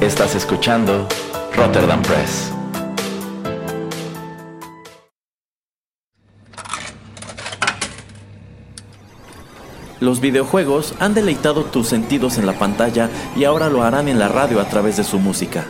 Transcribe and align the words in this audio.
Estás 0.00 0.36
escuchando 0.36 1.08
Rotterdam 1.56 2.00
Press. 2.02 2.52
Los 9.98 10.20
videojuegos 10.20 10.94
han 11.00 11.14
deleitado 11.14 11.64
tus 11.64 11.88
sentidos 11.88 12.38
en 12.38 12.46
la 12.46 12.52
pantalla 12.52 13.10
y 13.34 13.42
ahora 13.42 13.68
lo 13.70 13.82
harán 13.82 14.06
en 14.06 14.20
la 14.20 14.28
radio 14.28 14.60
a 14.60 14.68
través 14.68 14.96
de 14.96 15.02
su 15.02 15.18
música. 15.18 15.66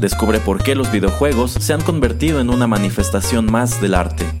Descubre 0.00 0.40
por 0.40 0.62
qué 0.62 0.74
los 0.74 0.90
videojuegos 0.90 1.50
se 1.50 1.74
han 1.74 1.82
convertido 1.82 2.40
en 2.40 2.48
una 2.48 2.66
manifestación 2.66 3.52
más 3.52 3.82
del 3.82 3.94
arte. 3.94 4.40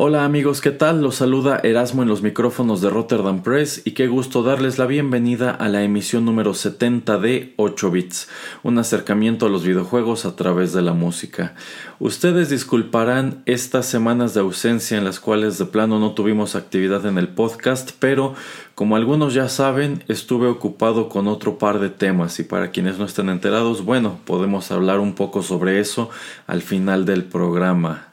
Hola 0.00 0.24
amigos, 0.24 0.60
¿qué 0.60 0.70
tal? 0.70 1.02
Los 1.02 1.16
saluda 1.16 1.58
Erasmo 1.60 2.04
en 2.04 2.08
los 2.08 2.22
micrófonos 2.22 2.80
de 2.80 2.88
Rotterdam 2.88 3.42
Press 3.42 3.82
y 3.84 3.94
qué 3.94 4.06
gusto 4.06 4.44
darles 4.44 4.78
la 4.78 4.86
bienvenida 4.86 5.50
a 5.50 5.68
la 5.68 5.82
emisión 5.82 6.24
número 6.24 6.54
70 6.54 7.18
de 7.18 7.52
8 7.56 7.90
bits, 7.90 8.28
un 8.62 8.78
acercamiento 8.78 9.46
a 9.46 9.48
los 9.48 9.64
videojuegos 9.64 10.24
a 10.24 10.36
través 10.36 10.72
de 10.72 10.82
la 10.82 10.92
música. 10.92 11.56
Ustedes 11.98 12.48
disculparán 12.48 13.42
estas 13.44 13.86
semanas 13.86 14.34
de 14.34 14.40
ausencia 14.40 14.96
en 14.96 15.04
las 15.04 15.18
cuales 15.18 15.58
de 15.58 15.64
plano 15.64 15.98
no 15.98 16.12
tuvimos 16.12 16.54
actividad 16.54 17.04
en 17.04 17.18
el 17.18 17.26
podcast, 17.26 17.90
pero 17.98 18.36
como 18.76 18.94
algunos 18.94 19.34
ya 19.34 19.48
saben, 19.48 20.04
estuve 20.06 20.46
ocupado 20.46 21.08
con 21.08 21.26
otro 21.26 21.58
par 21.58 21.80
de 21.80 21.90
temas 21.90 22.38
y 22.38 22.44
para 22.44 22.70
quienes 22.70 23.00
no 23.00 23.04
estén 23.04 23.30
enterados, 23.30 23.84
bueno, 23.84 24.20
podemos 24.26 24.70
hablar 24.70 25.00
un 25.00 25.16
poco 25.16 25.42
sobre 25.42 25.80
eso 25.80 26.08
al 26.46 26.62
final 26.62 27.04
del 27.04 27.24
programa. 27.24 28.07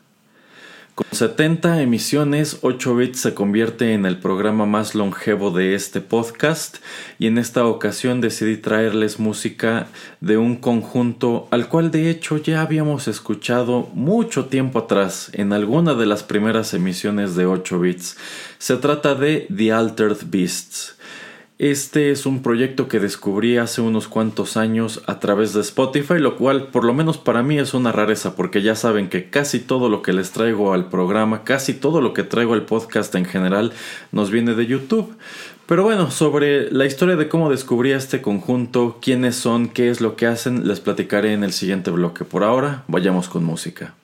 Con 0.95 1.07
70 1.11 1.81
emisiones, 1.81 2.59
8 2.61 2.95
bits 2.95 3.19
se 3.19 3.33
convierte 3.33 3.91
en 3.91 4.05
el 4.05 4.17
programa 4.17 4.65
más 4.65 4.95
longevo 4.95 5.51
de 5.51 5.75
este 5.75 5.99
podcast 5.99 6.77
y 7.19 7.27
en 7.27 7.37
esta 7.37 7.65
ocasión 7.65 8.21
decidí 8.21 8.55
traerles 8.55 9.19
música 9.19 9.87
de 10.21 10.37
un 10.37 10.55
conjunto 10.55 11.49
al 11.51 11.67
cual 11.67 11.91
de 11.91 12.09
hecho 12.09 12.37
ya 12.37 12.61
habíamos 12.61 13.09
escuchado 13.09 13.89
mucho 13.93 14.45
tiempo 14.45 14.79
atrás 14.79 15.31
en 15.33 15.51
alguna 15.51 15.95
de 15.95 16.05
las 16.05 16.23
primeras 16.23 16.73
emisiones 16.73 17.35
de 17.35 17.45
8 17.45 17.77
bits. 17.77 18.15
Se 18.57 18.77
trata 18.77 19.15
de 19.15 19.47
The 19.53 19.73
Altered 19.73 20.19
Beasts. 20.27 20.94
Este 21.57 22.11
es 22.11 22.25
un 22.25 22.41
proyecto 22.41 22.89
que 22.89 22.99
descubrí 22.99 23.55
hace 23.55 23.79
unos 23.79 24.09
cuantos 24.09 24.57
años 24.57 25.01
a 25.07 25.21
través 25.21 25.53
de 25.53 25.61
Spotify, 25.61 26.19
lo 26.19 26.35
cual 26.35 26.67
por 26.67 26.83
lo 26.83 26.93
menos 26.93 27.17
para 27.17 27.43
mí 27.43 27.57
es 27.57 27.73
una 27.73 27.93
rareza 27.93 28.35
porque 28.35 28.61
ya 28.61 28.75
saben 28.75 29.07
que 29.07 29.29
casi 29.29 29.59
todo 29.59 29.87
lo 29.87 30.01
que 30.01 30.11
les 30.11 30.31
traigo 30.31 30.73
al 30.73 30.89
programa, 30.89 31.45
casi 31.45 31.73
todo 31.73 32.01
lo 32.01 32.13
que 32.13 32.23
traigo 32.23 32.55
al 32.55 32.65
podcast 32.65 33.15
en 33.15 33.23
general 33.23 33.71
nos 34.11 34.31
viene 34.31 34.53
de 34.53 34.65
YouTube. 34.65 35.15
Pero 35.65 35.83
bueno, 35.83 36.11
sobre 36.11 36.69
la 36.71 36.85
historia 36.85 37.15
de 37.15 37.29
cómo 37.29 37.49
descubrí 37.49 37.93
este 37.93 38.21
conjunto, 38.21 38.97
quiénes 39.01 39.37
son, 39.37 39.69
qué 39.69 39.89
es 39.89 40.01
lo 40.01 40.17
que 40.17 40.27
hacen, 40.27 40.67
les 40.67 40.81
platicaré 40.81 41.31
en 41.31 41.45
el 41.45 41.53
siguiente 41.53 41.89
bloque. 41.89 42.25
Por 42.25 42.43
ahora, 42.43 42.83
vayamos 42.89 43.29
con 43.29 43.45
música. 43.45 43.95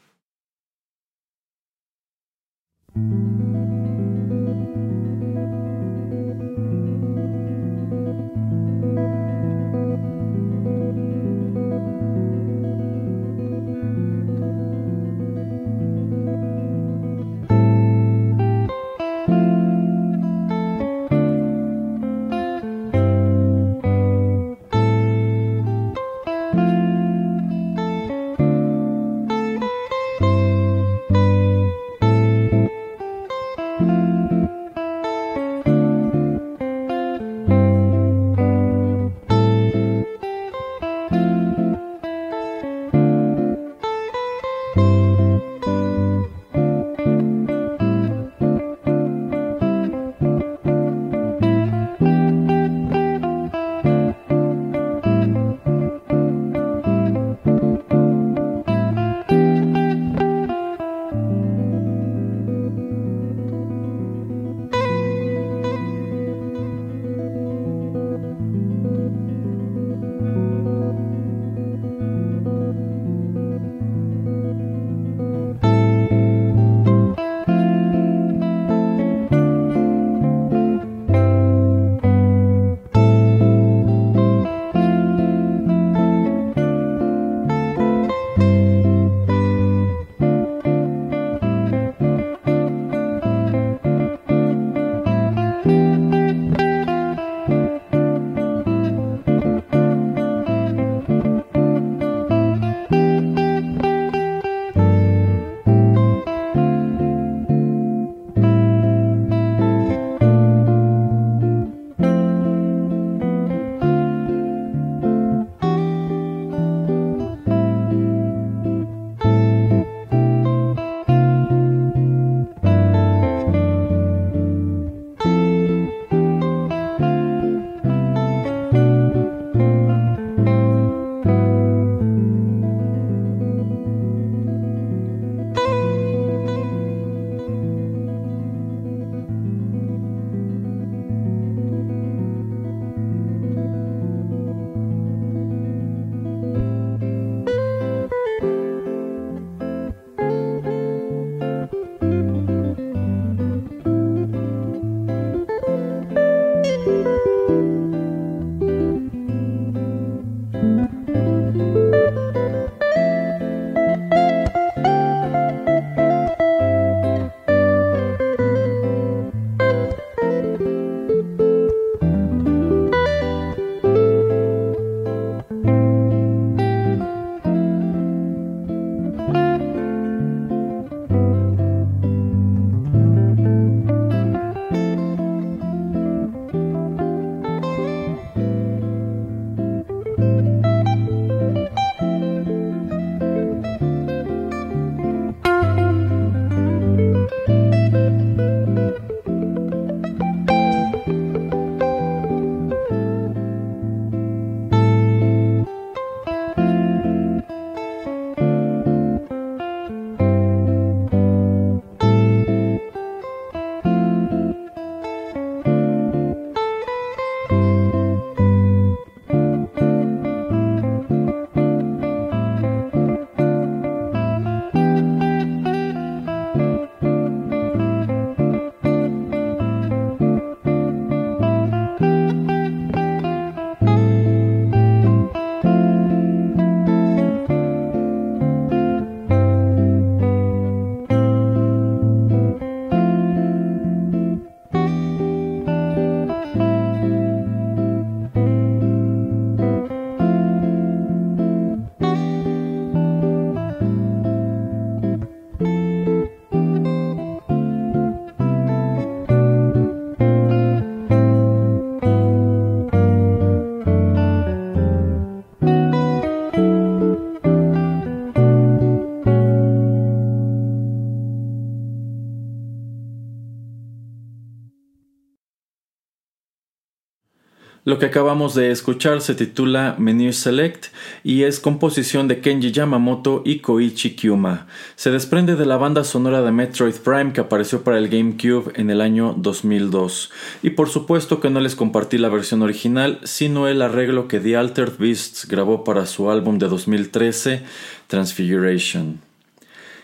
Que 278.01 278.07
acabamos 278.07 278.56
de 278.56 278.71
escuchar 278.71 279.21
se 279.21 279.36
titula 279.36 279.95
Menu 280.00 280.33
Select 280.33 280.88
y 281.24 281.44
es 281.44 281.59
composición 281.59 282.27
de 282.27 282.42
Kenji 282.42 282.71
Yamamoto 282.71 283.44
y 283.45 283.59
Koichi 283.59 284.15
Kyuma. 284.15 284.65
Se 284.95 285.12
desprende 285.12 285.56
de 285.56 285.68
la 285.68 285.77
banda 285.77 286.03
sonora 286.03 286.42
de 286.42 286.51
Metroid 286.51 286.95
Prime 286.95 287.31
que 287.31 287.42
apareció 287.42 287.83
para 287.83 288.00
el 288.00 288.09
GameCube 288.09 288.71
en 288.74 288.89
el 288.89 289.01
año 289.01 289.36
2002. 289.38 290.31
Y 290.63 290.71
por 290.71 290.89
supuesto 290.89 291.39
que 291.39 291.51
no 291.51 291.59
les 291.59 291.75
compartí 291.75 292.18
la 292.18 292.30
versión 292.30 292.63
original, 292.63 293.19
sino 293.24 293.68
el 293.68 293.83
arreglo 293.83 294.27
que 294.27 294.39
The 294.39 294.57
Altered 294.57 294.98
Beasts 294.98 295.48
grabó 295.48 295.83
para 295.83 296.07
su 296.07 296.31
álbum 296.31 296.57
de 296.57 296.69
2013, 296.69 297.62
Transfiguration. 298.07 299.21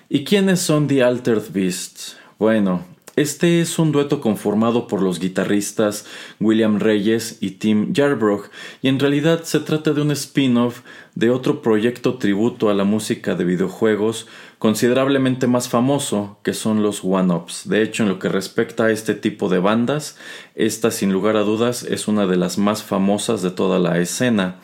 ¿Y 0.08 0.24
quiénes 0.24 0.60
son 0.60 0.88
The 0.88 1.02
Altered 1.02 1.52
Beasts? 1.52 2.16
Bueno, 2.38 2.86
este 3.18 3.62
es 3.62 3.80
un 3.80 3.92
dueto 3.92 4.22
conformado 4.22 4.88
por 4.88 5.02
los 5.02 5.20
guitarristas 5.20 6.06
William 6.40 6.80
Reyes 6.80 7.40
y 7.42 7.52
Tim 7.52 7.92
Yarbrough, 7.92 8.50
y 8.82 8.88
en 8.88 9.00
realidad 9.00 9.44
se 9.44 9.60
trata 9.60 9.92
de 9.92 10.02
un 10.02 10.12
spin-off 10.12 10.82
de 11.16 11.32
otro 11.32 11.64
proyecto 11.64 12.20
tributo 12.20 12.70
a 12.70 12.76
la 12.76 12.84
música 12.84 13.34
de 13.34 13.44
videojuegos 13.44 14.28
considerablemente 14.60 15.48
más 15.48 15.68
famoso, 15.68 16.38
que 16.44 16.54
son 16.54 16.84
los 16.84 17.04
One-Ups. 17.04 17.68
De 17.68 17.82
hecho, 17.82 18.04
en 18.04 18.10
lo 18.10 18.20
que 18.20 18.30
respecta 18.30 18.86
a 18.86 18.92
este 18.92 19.14
tipo 19.14 19.50
de 19.50 19.60
bandas, 19.60 20.18
esta 20.56 20.92
sin 20.92 21.12
lugar 21.12 21.38
a 21.38 21.42
dudas 21.42 21.84
es 21.84 22.08
una 22.08 22.28
de 22.28 22.38
las 22.38 22.58
más 22.58 22.84
famosas 22.84 23.42
de 23.42 23.52
toda 23.52 23.80
la 23.80 24.00
escena. 24.00 24.60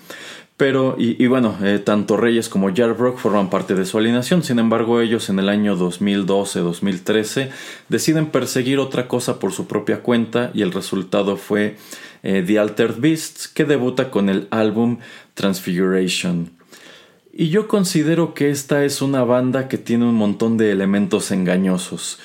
Pero, 0.63 0.95
y, 0.97 1.27
bueno, 1.27 1.57
eh, 1.61 1.77
tanto 1.77 2.15
Reyes 2.15 2.47
como 2.47 2.69
Yarbrough 2.69 3.17
forman 3.17 3.49
parte 3.49 3.75
de 3.75 3.83
su 3.83 3.97
alineación, 3.97 4.43
sin 4.43 4.59
embargo 4.59 5.01
ellos 5.01 5.27
en 5.29 5.39
el 5.39 5.49
año 5.49 5.75
2012-2013 5.75 7.49
deciden 7.89 8.27
perseguir 8.27 8.79
otra 8.79 9.09
cosa 9.09 9.39
por 9.39 9.51
su 9.51 9.67
propia 9.67 9.99
cuenta 9.99 10.51
y 10.53 10.61
el 10.61 10.71
resultado 10.71 11.35
fue 11.35 11.75
eh, 12.23 12.45
The 12.47 12.59
Altered 12.59 12.95
Beasts 12.97 13.49
que 13.49 13.65
debuta 13.65 14.09
con 14.09 14.29
el 14.29 14.47
álbum 14.51 14.99
Transfiguration. 15.33 16.51
Y 17.33 17.49
yo 17.49 17.67
considero 17.67 18.33
que 18.33 18.49
esta 18.49 18.85
es 18.85 19.01
una 19.01 19.25
banda 19.25 19.67
que 19.67 19.77
tiene 19.77 20.05
un 20.05 20.15
montón 20.15 20.55
de 20.55 20.71
elementos 20.71 21.31
engañosos. 21.31 22.19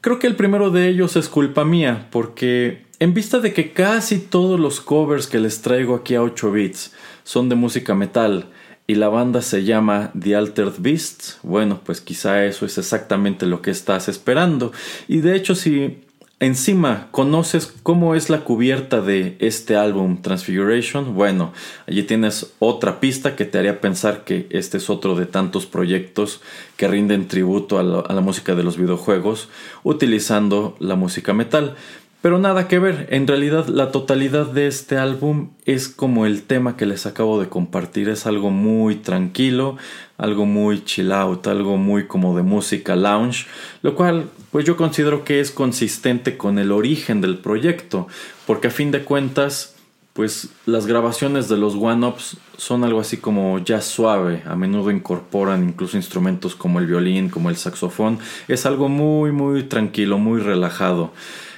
Creo 0.00 0.20
que 0.20 0.28
el 0.28 0.36
primero 0.36 0.70
de 0.70 0.86
ellos 0.86 1.16
es 1.16 1.28
culpa 1.28 1.64
mía, 1.64 2.06
porque 2.12 2.84
en 3.00 3.14
vista 3.14 3.40
de 3.40 3.52
que 3.52 3.72
casi 3.72 4.20
todos 4.20 4.60
los 4.60 4.80
covers 4.80 5.26
que 5.26 5.40
les 5.40 5.60
traigo 5.60 5.96
aquí 5.96 6.14
a 6.14 6.22
8 6.22 6.52
bits 6.52 6.92
son 7.30 7.48
de 7.48 7.54
música 7.54 7.94
metal 7.94 8.46
y 8.88 8.96
la 8.96 9.08
banda 9.08 9.40
se 9.40 9.62
llama 9.62 10.10
The 10.18 10.34
Altered 10.34 10.80
Beasts, 10.80 11.38
bueno, 11.44 11.80
pues 11.84 12.00
quizá 12.00 12.44
eso 12.44 12.66
es 12.66 12.76
exactamente 12.76 13.46
lo 13.46 13.62
que 13.62 13.70
estás 13.70 14.08
esperando. 14.08 14.72
Y 15.06 15.18
de 15.18 15.36
hecho, 15.36 15.54
si 15.54 16.00
encima 16.40 17.06
conoces 17.12 17.72
cómo 17.84 18.16
es 18.16 18.30
la 18.30 18.40
cubierta 18.40 19.00
de 19.00 19.36
este 19.38 19.76
álbum 19.76 20.22
Transfiguration, 20.22 21.14
bueno, 21.14 21.52
allí 21.86 22.02
tienes 22.02 22.52
otra 22.58 22.98
pista 22.98 23.36
que 23.36 23.44
te 23.44 23.58
haría 23.58 23.80
pensar 23.80 24.24
que 24.24 24.48
este 24.50 24.78
es 24.78 24.90
otro 24.90 25.14
de 25.14 25.26
tantos 25.26 25.66
proyectos 25.66 26.40
que 26.76 26.88
rinden 26.88 27.28
tributo 27.28 27.78
a 27.78 27.84
la, 27.84 28.00
a 28.00 28.12
la 28.12 28.22
música 28.22 28.56
de 28.56 28.64
los 28.64 28.76
videojuegos 28.76 29.48
utilizando 29.84 30.74
la 30.80 30.96
música 30.96 31.32
metal. 31.32 31.76
Pero 32.22 32.38
nada 32.38 32.68
que 32.68 32.78
ver, 32.78 33.06
en 33.10 33.26
realidad 33.26 33.68
la 33.68 33.90
totalidad 33.90 34.44
de 34.44 34.66
este 34.66 34.98
álbum 34.98 35.52
es 35.64 35.88
como 35.88 36.26
el 36.26 36.42
tema 36.42 36.76
que 36.76 36.84
les 36.84 37.06
acabo 37.06 37.40
de 37.40 37.48
compartir, 37.48 38.10
es 38.10 38.26
algo 38.26 38.50
muy 38.50 38.96
tranquilo, 38.96 39.78
algo 40.18 40.44
muy 40.44 40.84
chill 40.84 41.12
out, 41.12 41.46
algo 41.46 41.78
muy 41.78 42.06
como 42.06 42.36
de 42.36 42.42
música 42.42 42.94
lounge, 42.94 43.46
lo 43.80 43.94
cual 43.94 44.28
pues 44.52 44.66
yo 44.66 44.76
considero 44.76 45.24
que 45.24 45.40
es 45.40 45.50
consistente 45.50 46.36
con 46.36 46.58
el 46.58 46.72
origen 46.72 47.22
del 47.22 47.38
proyecto, 47.38 48.06
porque 48.46 48.68
a 48.68 48.70
fin 48.70 48.90
de 48.90 49.02
cuentas 49.02 49.76
pues 50.12 50.50
las 50.66 50.86
grabaciones 50.86 51.48
de 51.48 51.56
los 51.56 51.74
one-ups 51.74 52.36
son 52.58 52.84
algo 52.84 53.00
así 53.00 53.16
como 53.16 53.60
jazz 53.60 53.86
suave, 53.86 54.42
a 54.44 54.56
menudo 54.56 54.90
incorporan 54.90 55.66
incluso 55.66 55.96
instrumentos 55.96 56.54
como 56.54 56.80
el 56.80 56.86
violín, 56.86 57.30
como 57.30 57.48
el 57.48 57.56
saxofón, 57.56 58.18
es 58.46 58.66
algo 58.66 58.90
muy 58.90 59.32
muy 59.32 59.62
tranquilo, 59.62 60.18
muy 60.18 60.40
relajado. 60.42 61.14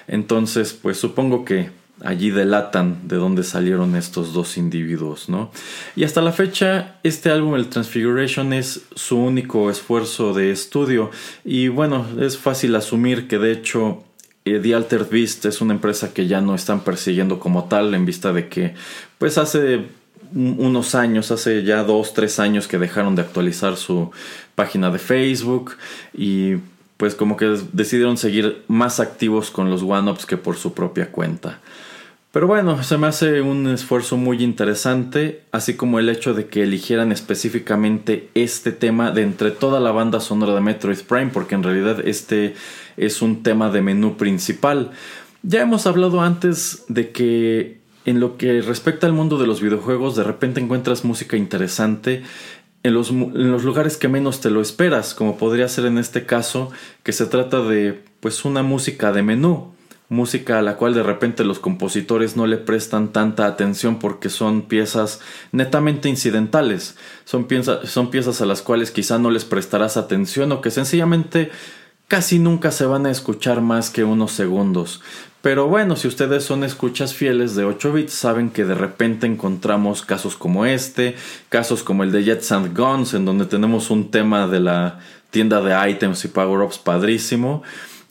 Entonces, 0.08 0.72
pues 0.72 0.98
supongo 0.98 1.44
que 1.44 1.70
allí 2.04 2.30
delatan 2.30 3.06
de 3.06 3.16
dónde 3.16 3.44
salieron 3.44 3.96
estos 3.96 4.32
dos 4.32 4.56
individuos, 4.56 5.28
¿no? 5.28 5.50
Y 5.94 6.04
hasta 6.04 6.20
la 6.20 6.32
fecha, 6.32 6.96
este 7.02 7.30
álbum, 7.30 7.54
el 7.54 7.68
Transfiguration, 7.68 8.52
es 8.52 8.82
su 8.94 9.18
único 9.18 9.70
esfuerzo 9.70 10.34
de 10.34 10.50
estudio. 10.50 11.10
Y 11.44 11.68
bueno, 11.68 12.06
es 12.20 12.38
fácil 12.38 12.74
asumir 12.74 13.28
que 13.28 13.38
de 13.38 13.52
hecho 13.52 14.02
eh, 14.44 14.58
The 14.60 14.74
Altered 14.74 15.08
Beast 15.10 15.44
es 15.46 15.60
una 15.60 15.74
empresa 15.74 16.12
que 16.12 16.26
ya 16.26 16.40
no 16.40 16.54
están 16.54 16.80
persiguiendo 16.80 17.38
como 17.38 17.64
tal, 17.64 17.94
en 17.94 18.04
vista 18.04 18.32
de 18.32 18.48
que, 18.48 18.74
pues 19.18 19.38
hace 19.38 19.86
unos 20.34 20.94
años, 20.94 21.30
hace 21.30 21.62
ya 21.62 21.84
dos, 21.84 22.14
tres 22.14 22.38
años 22.40 22.66
que 22.66 22.78
dejaron 22.78 23.14
de 23.14 23.22
actualizar 23.22 23.76
su 23.76 24.10
página 24.54 24.90
de 24.90 24.98
Facebook 24.98 25.76
y 26.14 26.54
pues 27.02 27.16
como 27.16 27.36
que 27.36 27.58
decidieron 27.72 28.16
seguir 28.16 28.62
más 28.68 29.00
activos 29.00 29.50
con 29.50 29.68
los 29.68 29.82
one-ups 29.82 30.24
que 30.24 30.36
por 30.36 30.54
su 30.54 30.72
propia 30.72 31.10
cuenta. 31.10 31.58
Pero 32.30 32.46
bueno, 32.46 32.80
se 32.84 32.96
me 32.96 33.08
hace 33.08 33.40
un 33.40 33.66
esfuerzo 33.66 34.16
muy 34.16 34.40
interesante, 34.40 35.42
así 35.50 35.74
como 35.74 35.98
el 35.98 36.08
hecho 36.08 36.32
de 36.32 36.46
que 36.46 36.62
eligieran 36.62 37.10
específicamente 37.10 38.28
este 38.34 38.70
tema 38.70 39.10
de 39.10 39.22
entre 39.22 39.50
toda 39.50 39.80
la 39.80 39.90
banda 39.90 40.20
sonora 40.20 40.54
de 40.54 40.60
Metroid 40.60 41.00
Prime, 41.00 41.32
porque 41.32 41.56
en 41.56 41.64
realidad 41.64 42.06
este 42.06 42.54
es 42.96 43.20
un 43.20 43.42
tema 43.42 43.68
de 43.68 43.82
menú 43.82 44.16
principal. 44.16 44.92
Ya 45.42 45.60
hemos 45.60 45.88
hablado 45.88 46.20
antes 46.20 46.84
de 46.86 47.10
que 47.10 47.80
en 48.04 48.20
lo 48.20 48.36
que 48.36 48.62
respecta 48.62 49.08
al 49.08 49.12
mundo 49.12 49.38
de 49.38 49.48
los 49.48 49.60
videojuegos, 49.60 50.14
de 50.14 50.22
repente 50.22 50.60
encuentras 50.60 51.04
música 51.04 51.36
interesante 51.36 52.22
en 52.82 52.94
los, 52.94 53.10
lugares 53.10 53.96
que 53.96 54.08
menos 54.08 54.40
te 54.40 54.50
lo 54.50 54.60
esperas, 54.60 55.14
como 55.14 55.36
podría 55.38 55.68
ser 55.68 55.86
en 55.86 55.98
este 55.98 56.26
caso, 56.26 56.70
que 57.02 57.12
se 57.12 57.26
trata 57.26 57.62
de 57.62 58.02
pues 58.20 58.44
una 58.44 58.62
música 58.62 59.12
de 59.12 59.22
menú, 59.22 59.72
música 60.08 60.58
a 60.58 60.62
la 60.62 60.76
cual 60.76 60.92
de 60.92 61.02
repente 61.02 61.44
los 61.44 61.58
compositores 61.58 62.36
no 62.36 62.46
le 62.46 62.58
prestan 62.58 63.12
tanta 63.12 63.46
atención 63.46 63.98
porque 63.98 64.28
son 64.28 64.62
piezas 64.62 65.20
netamente 65.52 66.08
incidentales, 66.08 66.96
son, 67.24 67.46
son 67.84 68.10
piezas 68.10 68.40
a 68.40 68.46
las 68.46 68.62
cuales 68.62 68.90
quizá 68.90 69.18
no 69.18 69.30
les 69.30 69.44
prestarás 69.44 69.96
atención 69.96 70.50
o 70.52 70.60
que 70.60 70.70
sencillamente 70.70 71.50
casi 72.08 72.38
nunca 72.38 72.72
se 72.72 72.84
van 72.84 73.06
a 73.06 73.10
escuchar 73.10 73.60
más 73.60 73.90
que 73.90 74.04
unos 74.04 74.32
segundos. 74.32 75.00
Pero 75.42 75.66
bueno, 75.66 75.96
si 75.96 76.06
ustedes 76.06 76.44
son 76.44 76.62
escuchas 76.62 77.14
fieles 77.14 77.56
de 77.56 77.64
8 77.64 77.92
bits, 77.92 78.12
saben 78.12 78.50
que 78.50 78.64
de 78.64 78.76
repente 78.76 79.26
encontramos 79.26 80.02
casos 80.02 80.36
como 80.36 80.64
este, 80.66 81.16
casos 81.48 81.82
como 81.82 82.04
el 82.04 82.12
de 82.12 82.22
Jets 82.22 82.52
and 82.52 82.78
Guns, 82.78 83.12
en 83.12 83.24
donde 83.24 83.46
tenemos 83.46 83.90
un 83.90 84.12
tema 84.12 84.46
de 84.46 84.60
la 84.60 85.00
tienda 85.30 85.60
de 85.60 85.90
items 85.90 86.24
y 86.24 86.28
power-ups 86.28 86.78
padrísimo, 86.78 87.64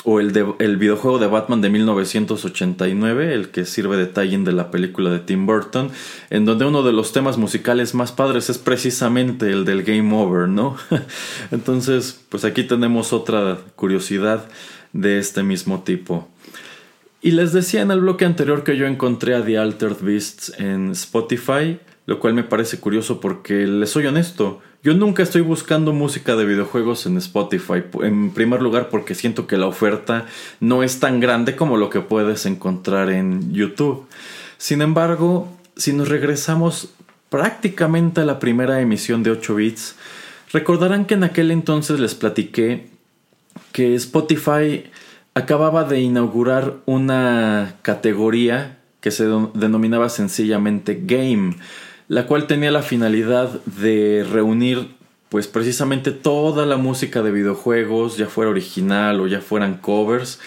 o 0.04 0.20
el, 0.20 0.34
de, 0.34 0.46
el 0.60 0.76
videojuego 0.76 1.20
de 1.20 1.28
Batman 1.28 1.62
de 1.62 1.70
1989, 1.70 3.34
el 3.34 3.50
que 3.50 3.64
sirve 3.64 3.96
de 3.96 4.08
tie 4.08 4.38
de 4.38 4.52
la 4.52 4.70
película 4.70 5.10
de 5.10 5.20
Tim 5.20 5.46
Burton, 5.46 5.90
en 6.32 6.44
donde 6.44 6.66
uno 6.66 6.84
de 6.84 6.92
los 6.92 7.14
temas 7.14 7.38
musicales 7.38 7.94
más 7.94 8.12
padres 8.12 8.50
es 8.50 8.58
precisamente 8.58 9.50
el 9.52 9.64
del 9.64 9.84
Game 9.84 10.14
Over, 10.14 10.50
¿no? 10.50 10.76
Entonces, 11.52 12.20
pues 12.28 12.44
aquí 12.44 12.64
tenemos 12.64 13.14
otra 13.14 13.60
curiosidad 13.78 14.46
de 14.92 15.20
este 15.20 15.44
mismo 15.44 15.84
tipo. 15.84 16.28
Y 17.22 17.32
les 17.32 17.54
decía 17.54 17.82
en 17.82 17.92
el 17.92 18.02
bloque 18.02 18.26
anterior 18.26 18.64
que 18.64 18.78
yo 18.78 18.88
encontré 18.88 19.36
a 19.36 19.46
The 19.46 19.58
Altered 19.60 19.98
Beasts 20.02 20.54
en 20.58 20.92
Spotify, 20.92 21.80
lo 22.08 22.20
cual 22.20 22.34
me 22.34 22.44
parece 22.44 22.80
curioso 22.80 23.20
porque 23.20 23.68
les 23.68 23.92
soy 23.92 24.08
honesto, 24.08 24.60
yo 24.84 24.96
nunca 24.96 25.22
estoy 25.22 25.42
buscando 25.42 25.94
música 25.94 26.36
de 26.36 26.46
videojuegos 26.46 27.06
en 27.06 27.18
Spotify, 27.18 27.84
en 28.02 28.32
primer 28.32 28.64
lugar 28.64 28.90
porque 28.90 29.14
siento 29.14 29.46
que 29.46 29.58
la 29.58 29.68
oferta 29.68 30.26
no 30.60 30.82
es 30.82 31.00
tan 31.00 31.20
grande 31.20 31.56
como 31.56 31.78
lo 31.78 31.92
que 31.92 32.02
puedes 32.02 32.48
encontrar 32.48 33.12
en 33.12 33.54
YouTube. 33.54 34.08
Sin 34.58 34.82
embargo, 34.82 35.56
si 35.76 35.94
nos 35.94 36.10
regresamos 36.10 36.90
prácticamente 37.30 38.22
a 38.22 38.26
la 38.26 38.40
primera 38.40 38.82
emisión 38.82 39.22
de 39.22 39.30
8 39.30 39.56
bits, 39.56 39.96
recordarán 40.52 41.06
que 41.06 41.14
en 41.14 41.24
aquel 41.24 41.52
entonces 41.52 42.00
les 42.00 42.16
platiqué 42.16 42.88
que 43.72 43.94
Spotify 43.94 44.86
acababa 45.34 45.84
de 45.84 46.02
inaugurar 46.02 46.76
una 46.86 47.76
categoría 47.82 48.78
que 49.00 49.12
se 49.12 49.26
denominaba 49.54 50.10
sencillamente 50.10 51.02
Game, 51.04 51.56
la 52.08 52.28
cual 52.28 52.48
tenía 52.48 52.72
la 52.72 52.84
finalidad 52.84 53.50
de 53.66 54.26
reunir 54.30 54.90
pues 55.30 55.48
precisamente 55.48 56.12
toda 56.12 56.66
la 56.66 56.76
música 56.76 57.22
de 57.22 57.32
videojuegos, 57.32 58.18
ya 58.18 58.28
fuera 58.28 58.52
original 58.52 59.22
o 59.22 59.28
ya 59.28 59.40
fueran 59.40 59.78
covers, 59.78 60.40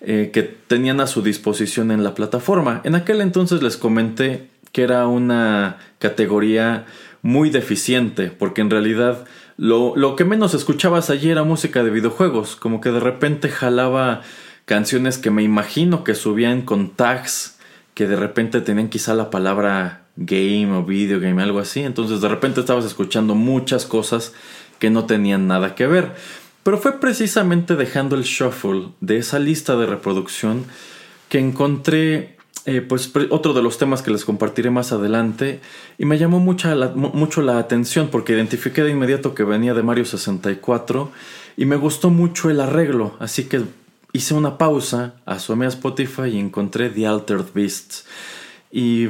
eh, 0.00 0.30
que 0.32 0.42
tenían 0.42 1.00
a 1.00 1.06
su 1.06 1.22
disposición 1.22 1.92
en 1.92 2.02
la 2.02 2.14
plataforma. 2.14 2.80
En 2.82 2.96
aquel 2.96 3.20
entonces 3.20 3.62
les 3.62 3.76
comenté 3.76 4.48
que 4.72 4.82
era 4.82 5.06
una 5.06 5.76
categoría 6.00 6.86
muy 7.22 7.50
deficiente, 7.50 8.32
porque 8.36 8.62
en 8.62 8.70
realidad 8.70 9.24
lo, 9.62 10.16
que 10.16 10.24
menos 10.24 10.54
escuchabas 10.54 11.08
allí 11.08 11.30
era 11.30 11.44
música 11.44 11.84
de 11.84 11.90
videojuegos, 11.90 12.56
como 12.56 12.80
que 12.80 12.90
de 12.90 12.98
repente 12.98 13.48
jalaba 13.48 14.22
canciones 14.64 15.18
que 15.18 15.30
me 15.30 15.44
imagino 15.44 16.02
que 16.02 16.16
subían 16.16 16.62
con 16.62 16.90
tags 16.90 17.58
que 17.94 18.08
de 18.08 18.16
repente 18.16 18.60
tenían 18.60 18.88
quizá 18.88 19.14
la 19.14 19.30
palabra 19.30 20.06
game 20.16 20.72
o 20.72 20.82
video 20.84 21.20
game, 21.20 21.40
algo 21.40 21.60
así. 21.60 21.78
Entonces 21.78 22.20
de 22.20 22.28
repente 22.28 22.58
estabas 22.58 22.84
escuchando 22.84 23.36
muchas 23.36 23.86
cosas 23.86 24.34
que 24.80 24.90
no 24.90 25.04
tenían 25.04 25.46
nada 25.46 25.76
que 25.76 25.86
ver. 25.86 26.16
Pero 26.64 26.78
fue 26.78 26.98
precisamente 26.98 27.76
dejando 27.76 28.16
el 28.16 28.24
shuffle 28.24 28.88
de 29.00 29.18
esa 29.18 29.38
lista 29.38 29.76
de 29.76 29.86
reproducción 29.86 30.64
que 31.28 31.38
encontré 31.38 32.36
eh, 32.64 32.80
pues 32.80 33.10
otro 33.30 33.54
de 33.54 33.62
los 33.62 33.78
temas 33.78 34.02
que 34.02 34.12
les 34.12 34.24
compartiré 34.24 34.70
más 34.70 34.92
adelante 34.92 35.60
y 35.98 36.04
me 36.04 36.16
llamó 36.18 36.38
mucho 36.38 37.42
la 37.42 37.58
atención 37.58 38.08
porque 38.08 38.34
identifiqué 38.34 38.84
de 38.84 38.90
inmediato 38.90 39.34
que 39.34 39.42
venía 39.42 39.74
de 39.74 39.82
Mario 39.82 40.04
64 40.04 41.10
y 41.56 41.66
me 41.66 41.76
gustó 41.76 42.10
mucho 42.10 42.50
el 42.50 42.60
arreglo, 42.60 43.16
así 43.18 43.44
que 43.44 43.62
hice 44.12 44.34
una 44.34 44.58
pausa, 44.58 45.14
asomé 45.26 45.64
a 45.64 45.70
Spotify 45.70 46.28
y 46.32 46.38
encontré 46.38 46.88
The 46.90 47.06
Altered 47.06 47.46
Beasts 47.52 48.06
y 48.70 49.08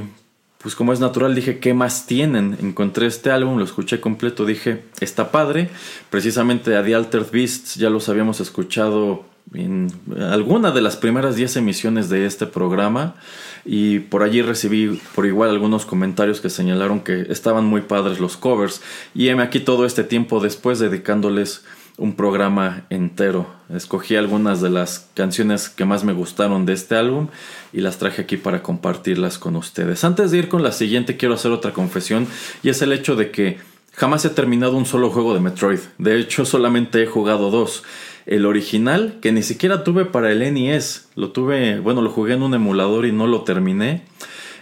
pues 0.58 0.76
como 0.76 0.92
es 0.92 1.00
natural 1.00 1.34
dije, 1.34 1.58
¿qué 1.58 1.74
más 1.74 2.06
tienen? 2.06 2.56
Encontré 2.60 3.06
este 3.06 3.30
álbum, 3.30 3.58
lo 3.58 3.64
escuché 3.64 4.00
completo, 4.00 4.46
dije, 4.46 4.84
está 5.00 5.32
padre, 5.32 5.68
precisamente 6.08 6.76
a 6.76 6.84
The 6.84 6.94
Altered 6.94 7.30
Beasts 7.32 7.74
ya 7.74 7.90
los 7.90 8.08
habíamos 8.08 8.40
escuchado 8.40 9.24
en 9.54 9.88
alguna 10.18 10.70
de 10.70 10.80
las 10.80 10.96
primeras 10.96 11.36
10 11.36 11.56
emisiones 11.56 12.08
de 12.08 12.26
este 12.26 12.46
programa 12.46 13.16
y 13.64 14.00
por 14.00 14.22
allí 14.22 14.42
recibí 14.42 15.00
por 15.14 15.26
igual 15.26 15.50
algunos 15.50 15.84
comentarios 15.84 16.40
que 16.40 16.50
señalaron 16.50 17.00
que 17.00 17.26
estaban 17.28 17.64
muy 17.64 17.82
padres 17.82 18.18
los 18.18 18.36
covers 18.36 18.82
y 19.14 19.28
heme 19.28 19.42
aquí 19.42 19.60
todo 19.60 19.84
este 19.84 20.04
tiempo 20.04 20.40
después 20.40 20.78
dedicándoles 20.78 21.64
un 21.98 22.16
programa 22.16 22.86
entero. 22.90 23.46
Escogí 23.72 24.16
algunas 24.16 24.60
de 24.60 24.70
las 24.70 25.10
canciones 25.14 25.68
que 25.68 25.84
más 25.84 26.04
me 26.04 26.12
gustaron 26.12 26.64
de 26.64 26.72
este 26.72 26.96
álbum 26.96 27.28
y 27.72 27.80
las 27.80 27.98
traje 27.98 28.22
aquí 28.22 28.36
para 28.36 28.62
compartirlas 28.62 29.38
con 29.38 29.56
ustedes. 29.56 30.02
Antes 30.04 30.30
de 30.30 30.38
ir 30.38 30.48
con 30.48 30.62
la 30.62 30.72
siguiente 30.72 31.16
quiero 31.16 31.34
hacer 31.34 31.52
otra 31.52 31.72
confesión 31.72 32.26
y 32.62 32.70
es 32.70 32.80
el 32.82 32.92
hecho 32.92 33.14
de 33.14 33.30
que 33.30 33.58
jamás 33.92 34.24
he 34.24 34.30
terminado 34.30 34.76
un 34.76 34.86
solo 34.86 35.10
juego 35.10 35.34
de 35.34 35.40
Metroid. 35.40 35.80
De 35.98 36.18
hecho 36.18 36.44
solamente 36.44 37.02
he 37.02 37.06
jugado 37.06 37.50
dos. 37.50 37.82
El 38.26 38.46
original, 38.46 39.18
que 39.20 39.32
ni 39.32 39.42
siquiera 39.42 39.84
tuve 39.84 40.04
para 40.04 40.30
el 40.30 40.40
NES, 40.54 41.08
lo 41.16 41.30
tuve, 41.30 41.80
bueno, 41.80 42.02
lo 42.02 42.10
jugué 42.10 42.34
en 42.34 42.42
un 42.42 42.54
emulador 42.54 43.06
y 43.06 43.12
no 43.12 43.26
lo 43.26 43.42
terminé. 43.42 44.02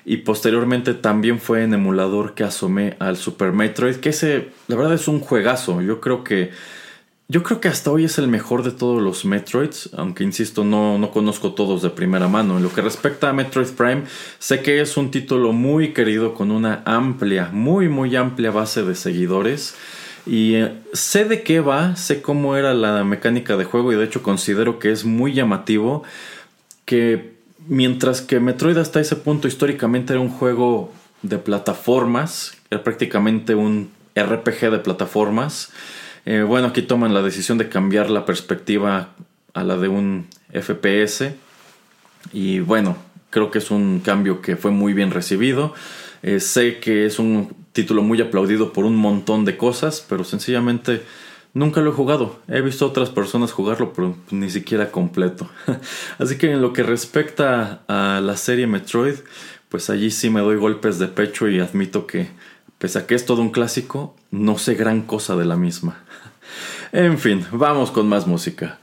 Y 0.04 0.18
posteriormente 0.18 0.94
también 0.94 1.38
fue 1.38 1.62
en 1.62 1.74
emulador 1.74 2.34
que 2.34 2.42
asomé 2.42 2.96
al 2.98 3.16
Super 3.16 3.52
Metroid, 3.52 3.96
que 3.96 4.08
ese, 4.10 4.48
la 4.66 4.76
verdad 4.76 4.94
es 4.94 5.08
un 5.08 5.20
juegazo. 5.20 5.82
Yo 5.82 6.00
creo 6.00 6.24
que, 6.24 6.50
yo 7.28 7.42
creo 7.42 7.60
que 7.60 7.68
hasta 7.68 7.90
hoy 7.90 8.06
es 8.06 8.18
el 8.18 8.26
mejor 8.26 8.62
de 8.62 8.70
todos 8.70 9.02
los 9.02 9.26
Metroids, 9.26 9.90
aunque 9.94 10.24
insisto, 10.24 10.64
no, 10.64 10.98
no 10.98 11.10
conozco 11.10 11.52
todos 11.52 11.82
de 11.82 11.90
primera 11.90 12.28
mano. 12.28 12.56
En 12.56 12.62
lo 12.62 12.72
que 12.72 12.80
respecta 12.80 13.28
a 13.28 13.32
Metroid 13.34 13.68
Prime, 13.68 14.04
sé 14.38 14.62
que 14.62 14.80
es 14.80 14.96
un 14.96 15.10
título 15.10 15.52
muy 15.52 15.92
querido 15.92 16.32
con 16.32 16.50
una 16.50 16.82
amplia, 16.86 17.50
muy, 17.52 17.90
muy 17.90 18.16
amplia 18.16 18.50
base 18.50 18.82
de 18.82 18.94
seguidores. 18.94 19.76
Y 20.26 20.54
eh, 20.54 20.72
sé 20.92 21.24
de 21.24 21.42
qué 21.42 21.60
va, 21.60 21.96
sé 21.96 22.22
cómo 22.22 22.56
era 22.56 22.74
la 22.74 23.04
mecánica 23.04 23.56
de 23.56 23.64
juego 23.64 23.92
y 23.92 23.96
de 23.96 24.04
hecho 24.04 24.22
considero 24.22 24.78
que 24.78 24.92
es 24.92 25.04
muy 25.04 25.32
llamativo 25.32 26.02
que 26.84 27.34
mientras 27.66 28.20
que 28.20 28.40
Metroid 28.40 28.76
hasta 28.76 29.00
ese 29.00 29.16
punto 29.16 29.48
históricamente 29.48 30.12
era 30.12 30.20
un 30.20 30.28
juego 30.28 30.92
de 31.22 31.38
plataformas, 31.38 32.56
era 32.70 32.82
prácticamente 32.82 33.54
un 33.54 33.90
RPG 34.14 34.70
de 34.70 34.78
plataformas, 34.78 35.70
eh, 36.26 36.42
bueno, 36.42 36.68
aquí 36.68 36.82
toman 36.82 37.14
la 37.14 37.22
decisión 37.22 37.58
de 37.58 37.68
cambiar 37.68 38.10
la 38.10 38.26
perspectiva 38.26 39.10
a 39.54 39.64
la 39.64 39.76
de 39.76 39.88
un 39.88 40.26
FPS 40.52 41.32
y 42.32 42.60
bueno, 42.60 42.96
creo 43.30 43.50
que 43.50 43.58
es 43.58 43.70
un 43.70 44.00
cambio 44.00 44.42
que 44.42 44.56
fue 44.56 44.70
muy 44.70 44.92
bien 44.92 45.10
recibido. 45.10 45.74
Eh, 46.22 46.40
sé 46.40 46.78
que 46.78 47.06
es 47.06 47.18
un 47.18 47.54
título 47.72 48.02
muy 48.02 48.20
aplaudido 48.20 48.72
por 48.72 48.84
un 48.84 48.96
montón 48.96 49.44
de 49.44 49.56
cosas, 49.56 50.04
pero 50.08 50.24
sencillamente 50.24 51.02
nunca 51.54 51.80
lo 51.80 51.90
he 51.90 51.94
jugado. 51.94 52.40
He 52.48 52.60
visto 52.60 52.86
otras 52.86 53.10
personas 53.10 53.52
jugarlo, 53.52 53.92
pero 53.92 54.16
ni 54.30 54.50
siquiera 54.50 54.90
completo. 54.90 55.48
Así 56.18 56.36
que 56.36 56.52
en 56.52 56.62
lo 56.62 56.72
que 56.72 56.82
respecta 56.82 57.82
a 57.88 58.20
la 58.20 58.36
serie 58.36 58.66
Metroid, 58.66 59.16
pues 59.68 59.88
allí 59.90 60.10
sí 60.10 60.30
me 60.30 60.40
doy 60.40 60.56
golpes 60.56 60.98
de 60.98 61.08
pecho 61.08 61.48
y 61.48 61.60
admito 61.60 62.06
que, 62.06 62.28
pese 62.78 62.98
a 62.98 63.06
que 63.06 63.14
es 63.14 63.24
todo 63.24 63.42
un 63.42 63.50
clásico, 63.50 64.16
no 64.30 64.58
sé 64.58 64.74
gran 64.74 65.02
cosa 65.02 65.36
de 65.36 65.44
la 65.44 65.56
misma. 65.56 66.02
en 66.92 67.18
fin, 67.18 67.46
vamos 67.52 67.90
con 67.90 68.08
más 68.08 68.26
música. 68.26 68.79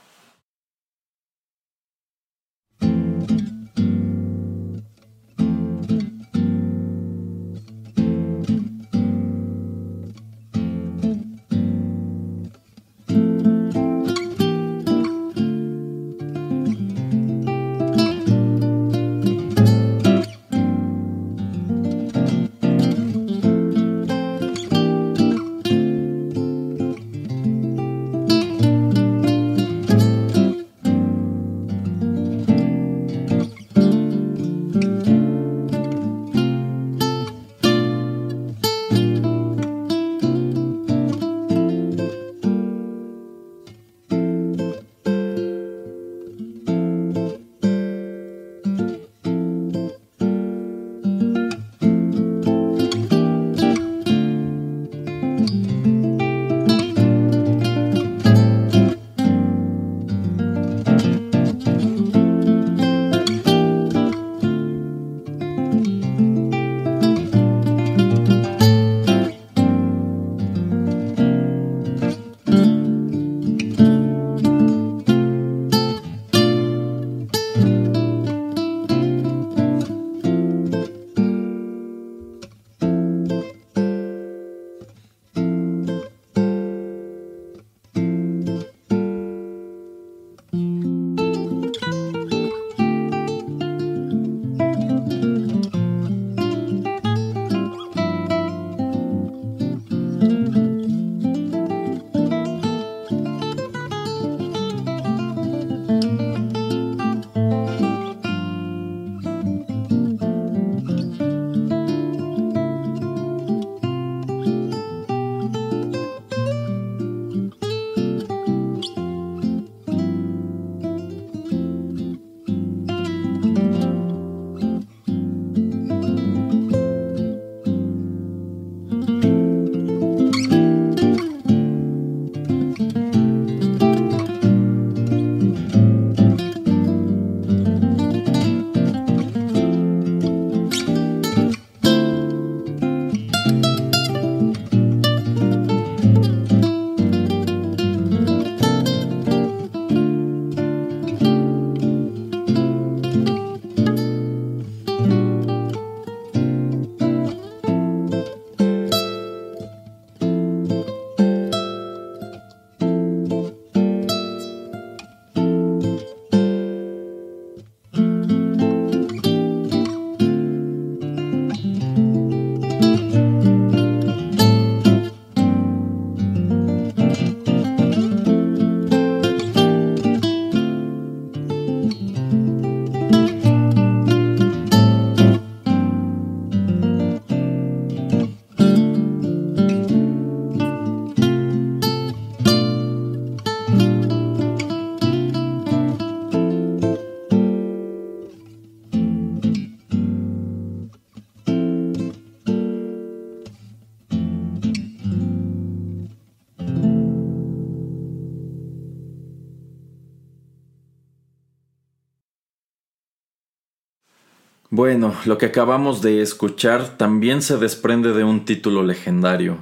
Bueno, 214.78 215.16
lo 215.26 215.40
que 215.40 215.48
acabamos 215.48 216.04
de 216.04 216.22
escuchar 216.22 216.98
también 216.98 217.42
se 217.42 217.58
desprende 217.58 218.14
de 218.14 218.24
un 218.24 218.46
título 218.46 218.84
legendario. 218.84 219.58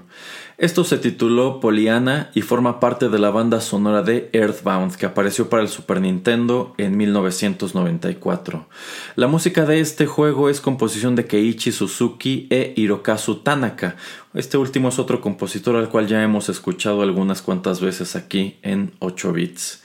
Esto 0.57 0.83
se 0.83 0.97
tituló 0.97 1.61
Poliana 1.61 2.31
y 2.35 2.41
forma 2.41 2.81
parte 2.81 3.07
de 3.07 3.17
la 3.17 3.29
banda 3.29 3.61
sonora 3.61 4.01
de 4.01 4.29
Earthbound 4.33 4.97
que 4.97 5.05
apareció 5.05 5.47
para 5.47 5.63
el 5.63 5.69
Super 5.69 6.01
Nintendo 6.01 6.75
en 6.77 6.97
1994. 6.97 8.67
La 9.15 9.27
música 9.27 9.65
de 9.65 9.79
este 9.79 10.05
juego 10.05 10.49
es 10.49 10.59
composición 10.59 11.15
de 11.15 11.25
Keiichi 11.27 11.71
Suzuki 11.71 12.47
e 12.49 12.73
Hirokazu 12.75 13.35
Tanaka. 13.35 13.95
Este 14.33 14.57
último 14.57 14.89
es 14.89 14.99
otro 14.99 15.21
compositor 15.21 15.77
al 15.77 15.87
cual 15.87 16.07
ya 16.07 16.23
hemos 16.23 16.49
escuchado 16.49 17.03
algunas 17.03 17.41
cuantas 17.41 17.79
veces 17.79 18.17
aquí 18.17 18.57
en 18.63 18.91
8 18.99 19.31
bits. 19.31 19.81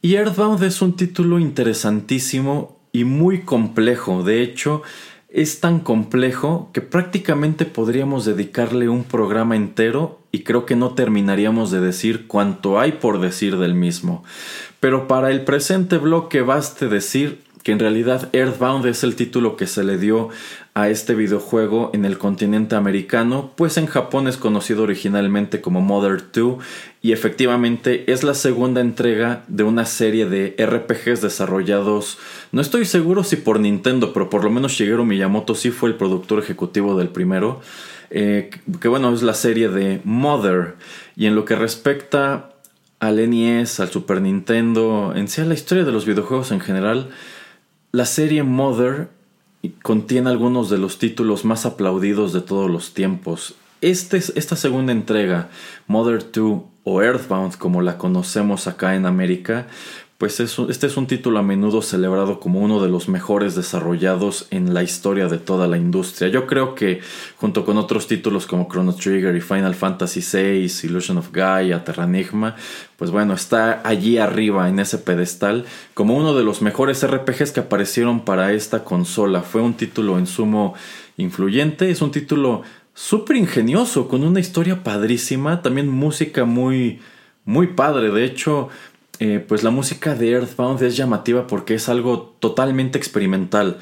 Y 0.00 0.16
Earthbound 0.16 0.62
es 0.62 0.80
un 0.80 0.96
título 0.96 1.38
interesantísimo 1.38 2.73
y 2.94 3.04
muy 3.04 3.40
complejo. 3.40 4.22
De 4.22 4.40
hecho, 4.40 4.82
es 5.28 5.58
tan 5.58 5.80
complejo 5.80 6.70
que 6.72 6.80
prácticamente 6.80 7.64
podríamos 7.64 8.24
dedicarle 8.24 8.88
un 8.88 9.02
programa 9.02 9.56
entero 9.56 10.20
y 10.30 10.44
creo 10.44 10.64
que 10.64 10.76
no 10.76 10.94
terminaríamos 10.94 11.72
de 11.72 11.80
decir 11.80 12.28
cuánto 12.28 12.78
hay 12.78 12.92
por 12.92 13.20
decir 13.20 13.58
del 13.58 13.74
mismo. 13.74 14.22
Pero 14.78 15.08
para 15.08 15.32
el 15.32 15.42
presente 15.44 15.98
bloque 15.98 16.40
baste 16.42 16.86
decir 16.86 17.42
que 17.64 17.72
en 17.72 17.80
realidad 17.80 18.28
Earthbound 18.32 18.86
es 18.86 19.02
el 19.02 19.16
título 19.16 19.56
que 19.56 19.66
se 19.66 19.82
le 19.82 19.98
dio 19.98 20.28
a 20.74 20.90
este 20.90 21.14
videojuego 21.14 21.90
en 21.94 22.04
el 22.04 22.18
continente 22.18 22.76
americano, 22.76 23.52
pues 23.56 23.78
en 23.78 23.86
Japón 23.86 24.28
es 24.28 24.36
conocido 24.36 24.82
originalmente 24.82 25.60
como 25.60 25.80
Mother 25.80 26.22
2 26.32 26.62
y 27.00 27.12
efectivamente 27.12 28.12
es 28.12 28.22
la 28.22 28.34
segunda 28.34 28.82
entrega 28.82 29.44
de 29.48 29.64
una 29.64 29.86
serie 29.86 30.26
de 30.26 30.54
RPGs 30.58 31.22
desarrollados, 31.22 32.18
no 32.52 32.60
estoy 32.60 32.84
seguro 32.84 33.24
si 33.24 33.36
por 33.36 33.58
Nintendo, 33.58 34.12
pero 34.12 34.28
por 34.28 34.44
lo 34.44 34.50
menos 34.50 34.72
Shigeru 34.72 35.06
Miyamoto 35.06 35.54
sí 35.54 35.70
fue 35.70 35.88
el 35.88 35.96
productor 35.96 36.40
ejecutivo 36.40 36.98
del 36.98 37.08
primero, 37.08 37.62
eh, 38.10 38.50
que 38.80 38.88
bueno, 38.88 39.12
es 39.12 39.22
la 39.22 39.34
serie 39.34 39.68
de 39.68 40.00
Mother. 40.04 40.74
Y 41.16 41.26
en 41.26 41.34
lo 41.34 41.44
que 41.44 41.56
respecta 41.56 42.50
al 43.00 43.16
NES, 43.28 43.80
al 43.80 43.90
Super 43.90 44.20
Nintendo, 44.20 45.12
en 45.16 45.28
sí 45.28 45.40
a 45.40 45.44
la 45.44 45.54
historia 45.54 45.84
de 45.84 45.92
los 45.92 46.06
videojuegos 46.06 46.52
en 46.52 46.60
general, 46.60 47.10
la 47.94 48.06
serie 48.06 48.42
Mother 48.42 49.08
contiene 49.82 50.28
algunos 50.28 50.68
de 50.68 50.78
los 50.78 50.98
títulos 50.98 51.44
más 51.44 51.64
aplaudidos 51.64 52.32
de 52.32 52.40
todos 52.40 52.68
los 52.68 52.92
tiempos. 52.92 53.54
Este, 53.82 54.16
esta 54.16 54.56
segunda 54.56 54.90
entrega, 54.90 55.48
Mother 55.86 56.32
2 56.32 56.62
o 56.82 57.02
Earthbound 57.02 57.56
como 57.56 57.82
la 57.82 57.96
conocemos 57.96 58.66
acá 58.66 58.96
en 58.96 59.06
América, 59.06 59.68
pues 60.18 60.38
este 60.38 60.86
es 60.86 60.96
un 60.96 61.08
título 61.08 61.40
a 61.40 61.42
menudo 61.42 61.82
celebrado 61.82 62.38
como 62.38 62.60
uno 62.60 62.80
de 62.80 62.88
los 62.88 63.08
mejores 63.08 63.56
desarrollados 63.56 64.46
en 64.50 64.72
la 64.72 64.84
historia 64.84 65.26
de 65.26 65.38
toda 65.38 65.66
la 65.66 65.76
industria. 65.76 66.28
Yo 66.28 66.46
creo 66.46 66.76
que 66.76 67.00
junto 67.36 67.64
con 67.64 67.78
otros 67.78 68.06
títulos 68.06 68.46
como 68.46 68.68
Chrono 68.68 68.94
Trigger 68.94 69.34
y 69.34 69.40
Final 69.40 69.74
Fantasy 69.74 70.20
VI, 70.20 70.86
Illusion 70.86 71.18
of 71.18 71.32
Gaia, 71.32 71.82
Terranigma, 71.82 72.54
pues 72.96 73.10
bueno, 73.10 73.34
está 73.34 73.82
allí 73.84 74.18
arriba 74.18 74.68
en 74.68 74.78
ese 74.78 74.98
pedestal 74.98 75.64
como 75.94 76.16
uno 76.16 76.32
de 76.34 76.44
los 76.44 76.62
mejores 76.62 77.04
RPGs 77.04 77.50
que 77.50 77.60
aparecieron 77.60 78.24
para 78.24 78.52
esta 78.52 78.84
consola. 78.84 79.42
Fue 79.42 79.62
un 79.62 79.74
título 79.74 80.16
en 80.16 80.28
sumo 80.28 80.74
influyente, 81.16 81.90
es 81.90 82.02
un 82.02 82.12
título 82.12 82.62
súper 82.94 83.36
ingenioso, 83.36 84.06
con 84.06 84.22
una 84.22 84.38
historia 84.38 84.84
padrísima, 84.84 85.60
también 85.60 85.88
música 85.88 86.44
muy, 86.44 87.00
muy 87.44 87.68
padre. 87.68 88.10
De 88.10 88.24
hecho, 88.24 88.68
eh, 89.20 89.44
pues 89.46 89.62
la 89.62 89.70
música 89.70 90.14
de 90.14 90.30
Earthbound 90.30 90.82
es 90.82 90.96
llamativa 90.96 91.46
porque 91.46 91.74
es 91.74 91.88
algo 91.88 92.34
totalmente 92.40 92.98
experimental. 92.98 93.78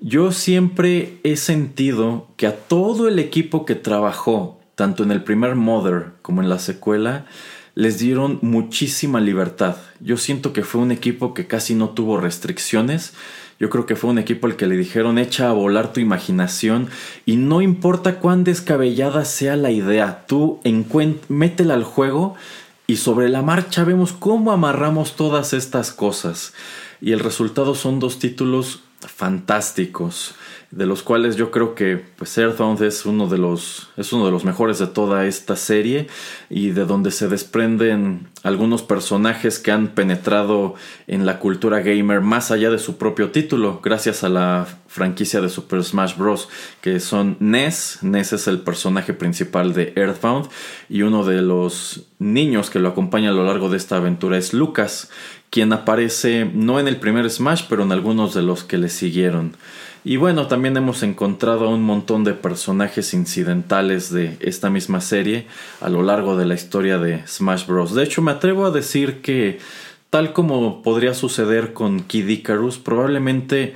Yo 0.00 0.32
siempre 0.32 1.18
he 1.24 1.36
sentido 1.36 2.28
que 2.36 2.46
a 2.46 2.56
todo 2.56 3.06
el 3.06 3.18
equipo 3.18 3.66
que 3.66 3.74
trabajó, 3.74 4.58
tanto 4.74 5.02
en 5.02 5.10
el 5.10 5.22
primer 5.22 5.56
Mother 5.56 6.12
como 6.22 6.40
en 6.40 6.48
la 6.48 6.58
secuela, 6.58 7.26
les 7.74 7.98
dieron 7.98 8.38
muchísima 8.42 9.20
libertad. 9.20 9.76
Yo 10.00 10.16
siento 10.16 10.52
que 10.52 10.62
fue 10.62 10.80
un 10.80 10.90
equipo 10.90 11.34
que 11.34 11.46
casi 11.46 11.74
no 11.74 11.90
tuvo 11.90 12.18
restricciones. 12.18 13.12
Yo 13.58 13.68
creo 13.68 13.84
que 13.84 13.94
fue 13.94 14.10
un 14.10 14.18
equipo 14.18 14.46
al 14.46 14.56
que 14.56 14.66
le 14.66 14.76
dijeron 14.76 15.18
echa 15.18 15.50
a 15.50 15.52
volar 15.52 15.92
tu 15.92 16.00
imaginación 16.00 16.88
y 17.26 17.36
no 17.36 17.60
importa 17.60 18.18
cuán 18.18 18.42
descabellada 18.42 19.26
sea 19.26 19.56
la 19.56 19.70
idea, 19.70 20.24
tú 20.26 20.60
métela 21.28 21.74
al 21.74 21.84
juego 21.84 22.36
y 22.90 22.96
sobre 22.96 23.28
la 23.28 23.40
marcha 23.40 23.84
vemos 23.84 24.10
cómo 24.10 24.50
amarramos 24.50 25.14
todas 25.14 25.52
estas 25.52 25.92
cosas. 25.92 26.54
Y 27.00 27.12
el 27.12 27.20
resultado 27.20 27.76
son 27.76 28.00
dos 28.00 28.18
títulos 28.18 28.80
fantásticos 28.98 30.34
de 30.70 30.86
los 30.86 31.02
cuales 31.02 31.34
yo 31.34 31.50
creo 31.50 31.74
que 31.74 32.00
pues 32.16 32.38
Earthbound 32.38 32.80
es 32.82 33.04
uno 33.04 33.26
de 33.26 33.38
los 33.38 33.88
es 33.96 34.12
uno 34.12 34.24
de 34.24 34.30
los 34.30 34.44
mejores 34.44 34.78
de 34.78 34.86
toda 34.86 35.26
esta 35.26 35.56
serie 35.56 36.06
y 36.48 36.70
de 36.70 36.84
donde 36.84 37.10
se 37.10 37.26
desprenden 37.26 38.28
algunos 38.44 38.82
personajes 38.82 39.58
que 39.58 39.72
han 39.72 39.88
penetrado 39.88 40.76
en 41.08 41.26
la 41.26 41.40
cultura 41.40 41.80
gamer 41.80 42.20
más 42.20 42.52
allá 42.52 42.70
de 42.70 42.78
su 42.78 42.98
propio 42.98 43.30
título 43.30 43.80
gracias 43.82 44.22
a 44.22 44.28
la 44.28 44.68
franquicia 44.86 45.40
de 45.40 45.48
Super 45.48 45.82
Smash 45.82 46.16
Bros 46.16 46.48
que 46.80 47.00
son 47.00 47.36
Ness. 47.40 47.98
Ness 48.02 48.32
es 48.32 48.46
el 48.46 48.60
personaje 48.60 49.12
principal 49.12 49.74
de 49.74 49.92
Earthbound 49.96 50.50
y 50.88 51.02
uno 51.02 51.24
de 51.24 51.42
los 51.42 52.04
niños 52.20 52.70
que 52.70 52.78
lo 52.78 52.90
acompaña 52.90 53.30
a 53.30 53.34
lo 53.34 53.44
largo 53.44 53.70
de 53.70 53.76
esta 53.76 53.96
aventura 53.96 54.38
es 54.38 54.52
Lucas 54.52 55.10
quien 55.50 55.72
aparece 55.72 56.48
no 56.54 56.78
en 56.78 56.86
el 56.86 56.98
primer 56.98 57.28
Smash 57.28 57.64
pero 57.68 57.82
en 57.82 57.90
algunos 57.90 58.34
de 58.34 58.42
los 58.42 58.62
que 58.62 58.78
le 58.78 58.88
siguieron 58.88 59.56
y 60.02 60.16
bueno, 60.16 60.46
también 60.46 60.76
hemos 60.76 61.02
encontrado 61.02 61.68
un 61.68 61.82
montón 61.82 62.24
de 62.24 62.32
personajes 62.32 63.12
incidentales 63.12 64.10
de 64.10 64.38
esta 64.40 64.70
misma 64.70 65.02
serie 65.02 65.46
a 65.80 65.90
lo 65.90 66.02
largo 66.02 66.36
de 66.36 66.46
la 66.46 66.54
historia 66.54 66.98
de 66.98 67.26
Smash 67.26 67.66
Bros. 67.66 67.94
De 67.94 68.04
hecho, 68.04 68.22
me 68.22 68.32
atrevo 68.32 68.64
a 68.64 68.70
decir 68.70 69.20
que, 69.20 69.58
tal 70.08 70.32
como 70.32 70.82
podría 70.82 71.12
suceder 71.12 71.74
con 71.74 72.00
Kid 72.00 72.28
Icarus, 72.28 72.78
probablemente 72.78 73.74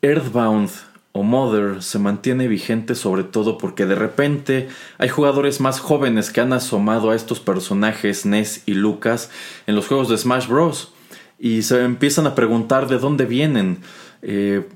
Earthbound 0.00 0.70
o 1.12 1.22
Mother 1.22 1.82
se 1.82 1.98
mantiene 1.98 2.48
vigente 2.48 2.94
sobre 2.94 3.22
todo 3.22 3.58
porque 3.58 3.84
de 3.84 3.94
repente 3.94 4.68
hay 4.96 5.10
jugadores 5.10 5.60
más 5.60 5.78
jóvenes 5.78 6.30
que 6.30 6.40
han 6.40 6.54
asomado 6.54 7.10
a 7.10 7.14
estos 7.14 7.40
personajes 7.40 8.24
Ness 8.24 8.62
y 8.64 8.72
Lucas 8.72 9.30
en 9.66 9.74
los 9.74 9.86
juegos 9.86 10.08
de 10.08 10.16
Smash 10.16 10.48
Bros. 10.48 10.94
Y 11.38 11.62
se 11.62 11.84
empiezan 11.84 12.26
a 12.26 12.34
preguntar 12.34 12.88
de 12.88 12.98
dónde 12.98 13.26
vienen. 13.26 13.80
Eh, 14.22 14.66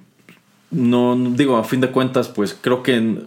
no, 0.71 1.17
digo, 1.17 1.57
a 1.57 1.65
fin 1.65 1.81
de 1.81 1.91
cuentas, 1.91 2.29
pues 2.29 2.57
creo 2.61 2.83
que 2.83 3.27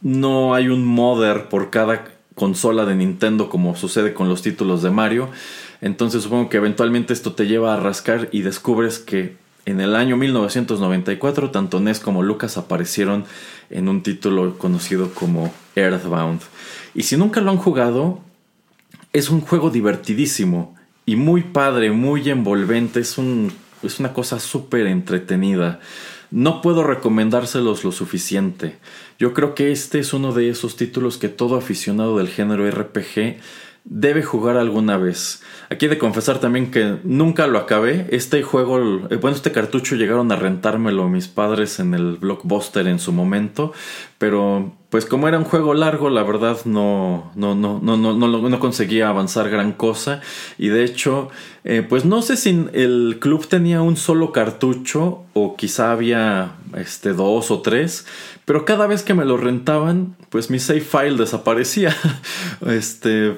no 0.00 0.54
hay 0.54 0.68
un 0.68 0.84
modder 0.84 1.48
por 1.48 1.70
cada 1.70 2.04
consola 2.34 2.86
de 2.86 2.94
Nintendo 2.94 3.50
como 3.50 3.76
sucede 3.76 4.14
con 4.14 4.28
los 4.28 4.42
títulos 4.42 4.82
de 4.82 4.90
Mario. 4.90 5.28
Entonces 5.80 6.22
supongo 6.22 6.48
que 6.48 6.56
eventualmente 6.56 7.12
esto 7.12 7.32
te 7.32 7.46
lleva 7.46 7.74
a 7.74 7.80
rascar 7.80 8.28
y 8.32 8.42
descubres 8.42 8.98
que 8.98 9.36
en 9.66 9.80
el 9.80 9.94
año 9.94 10.16
1994 10.16 11.50
tanto 11.50 11.80
NES 11.80 12.00
como 12.00 12.22
Lucas 12.22 12.56
aparecieron 12.56 13.24
en 13.70 13.88
un 13.88 14.02
título 14.02 14.56
conocido 14.56 15.12
como 15.12 15.52
Earthbound. 15.76 16.40
Y 16.94 17.02
si 17.02 17.16
nunca 17.16 17.40
lo 17.40 17.50
han 17.50 17.58
jugado, 17.58 18.20
es 19.12 19.28
un 19.28 19.40
juego 19.40 19.70
divertidísimo 19.70 20.74
y 21.04 21.16
muy 21.16 21.42
padre, 21.42 21.90
muy 21.90 22.28
envolvente, 22.30 23.00
es, 23.00 23.18
un, 23.18 23.52
es 23.82 24.00
una 24.00 24.12
cosa 24.12 24.40
súper 24.40 24.86
entretenida. 24.86 25.80
No 26.30 26.60
puedo 26.60 26.84
recomendárselos 26.84 27.84
lo 27.84 27.92
suficiente. 27.92 28.76
Yo 29.18 29.32
creo 29.34 29.54
que 29.54 29.72
este 29.72 29.98
es 29.98 30.12
uno 30.12 30.32
de 30.32 30.50
esos 30.50 30.76
títulos 30.76 31.16
que 31.16 31.28
todo 31.28 31.56
aficionado 31.56 32.18
del 32.18 32.28
género 32.28 32.70
RPG 32.70 33.38
debe 33.84 34.22
jugar 34.22 34.56
alguna 34.56 34.98
vez. 34.98 35.42
Aquí 35.70 35.86
he 35.86 35.88
de 35.88 35.98
confesar 35.98 36.40
también 36.40 36.70
que 36.70 36.98
nunca 37.04 37.46
lo 37.46 37.58
acabé. 37.58 38.06
Este 38.10 38.42
juego, 38.42 38.78
eh, 39.08 39.16
bueno, 39.16 39.36
este 39.36 39.52
cartucho 39.52 39.96
llegaron 39.96 40.30
a 40.30 40.36
rentármelo 40.36 41.08
mis 41.08 41.28
padres 41.28 41.80
en 41.80 41.94
el 41.94 42.16
blockbuster 42.16 42.86
en 42.86 42.98
su 42.98 43.12
momento, 43.12 43.72
pero 44.18 44.77
pues 44.90 45.04
como 45.04 45.28
era 45.28 45.38
un 45.38 45.44
juego 45.44 45.74
largo, 45.74 46.08
la 46.08 46.22
verdad 46.22 46.58
no, 46.64 47.30
no, 47.34 47.54
no, 47.54 47.78
no, 47.82 47.98
no, 47.98 48.14
no, 48.14 48.48
no 48.48 48.60
conseguía 48.60 49.10
avanzar 49.10 49.50
gran 49.50 49.72
cosa. 49.72 50.22
Y 50.56 50.68
de 50.68 50.82
hecho, 50.82 51.28
eh, 51.64 51.84
pues 51.86 52.06
no 52.06 52.22
sé 52.22 52.38
si 52.38 52.66
el 52.72 53.18
club 53.20 53.46
tenía 53.46 53.82
un 53.82 53.96
solo 53.96 54.32
cartucho 54.32 55.24
o 55.34 55.56
quizá 55.56 55.92
había 55.92 56.52
este, 56.74 57.12
dos 57.12 57.50
o 57.50 57.60
tres, 57.60 58.06
pero 58.46 58.64
cada 58.64 58.86
vez 58.86 59.02
que 59.02 59.12
me 59.12 59.26
lo 59.26 59.36
rentaban, 59.36 60.16
pues 60.30 60.48
mi 60.48 60.58
save 60.58 60.80
file 60.80 61.18
desaparecía. 61.18 61.94
este, 62.66 63.36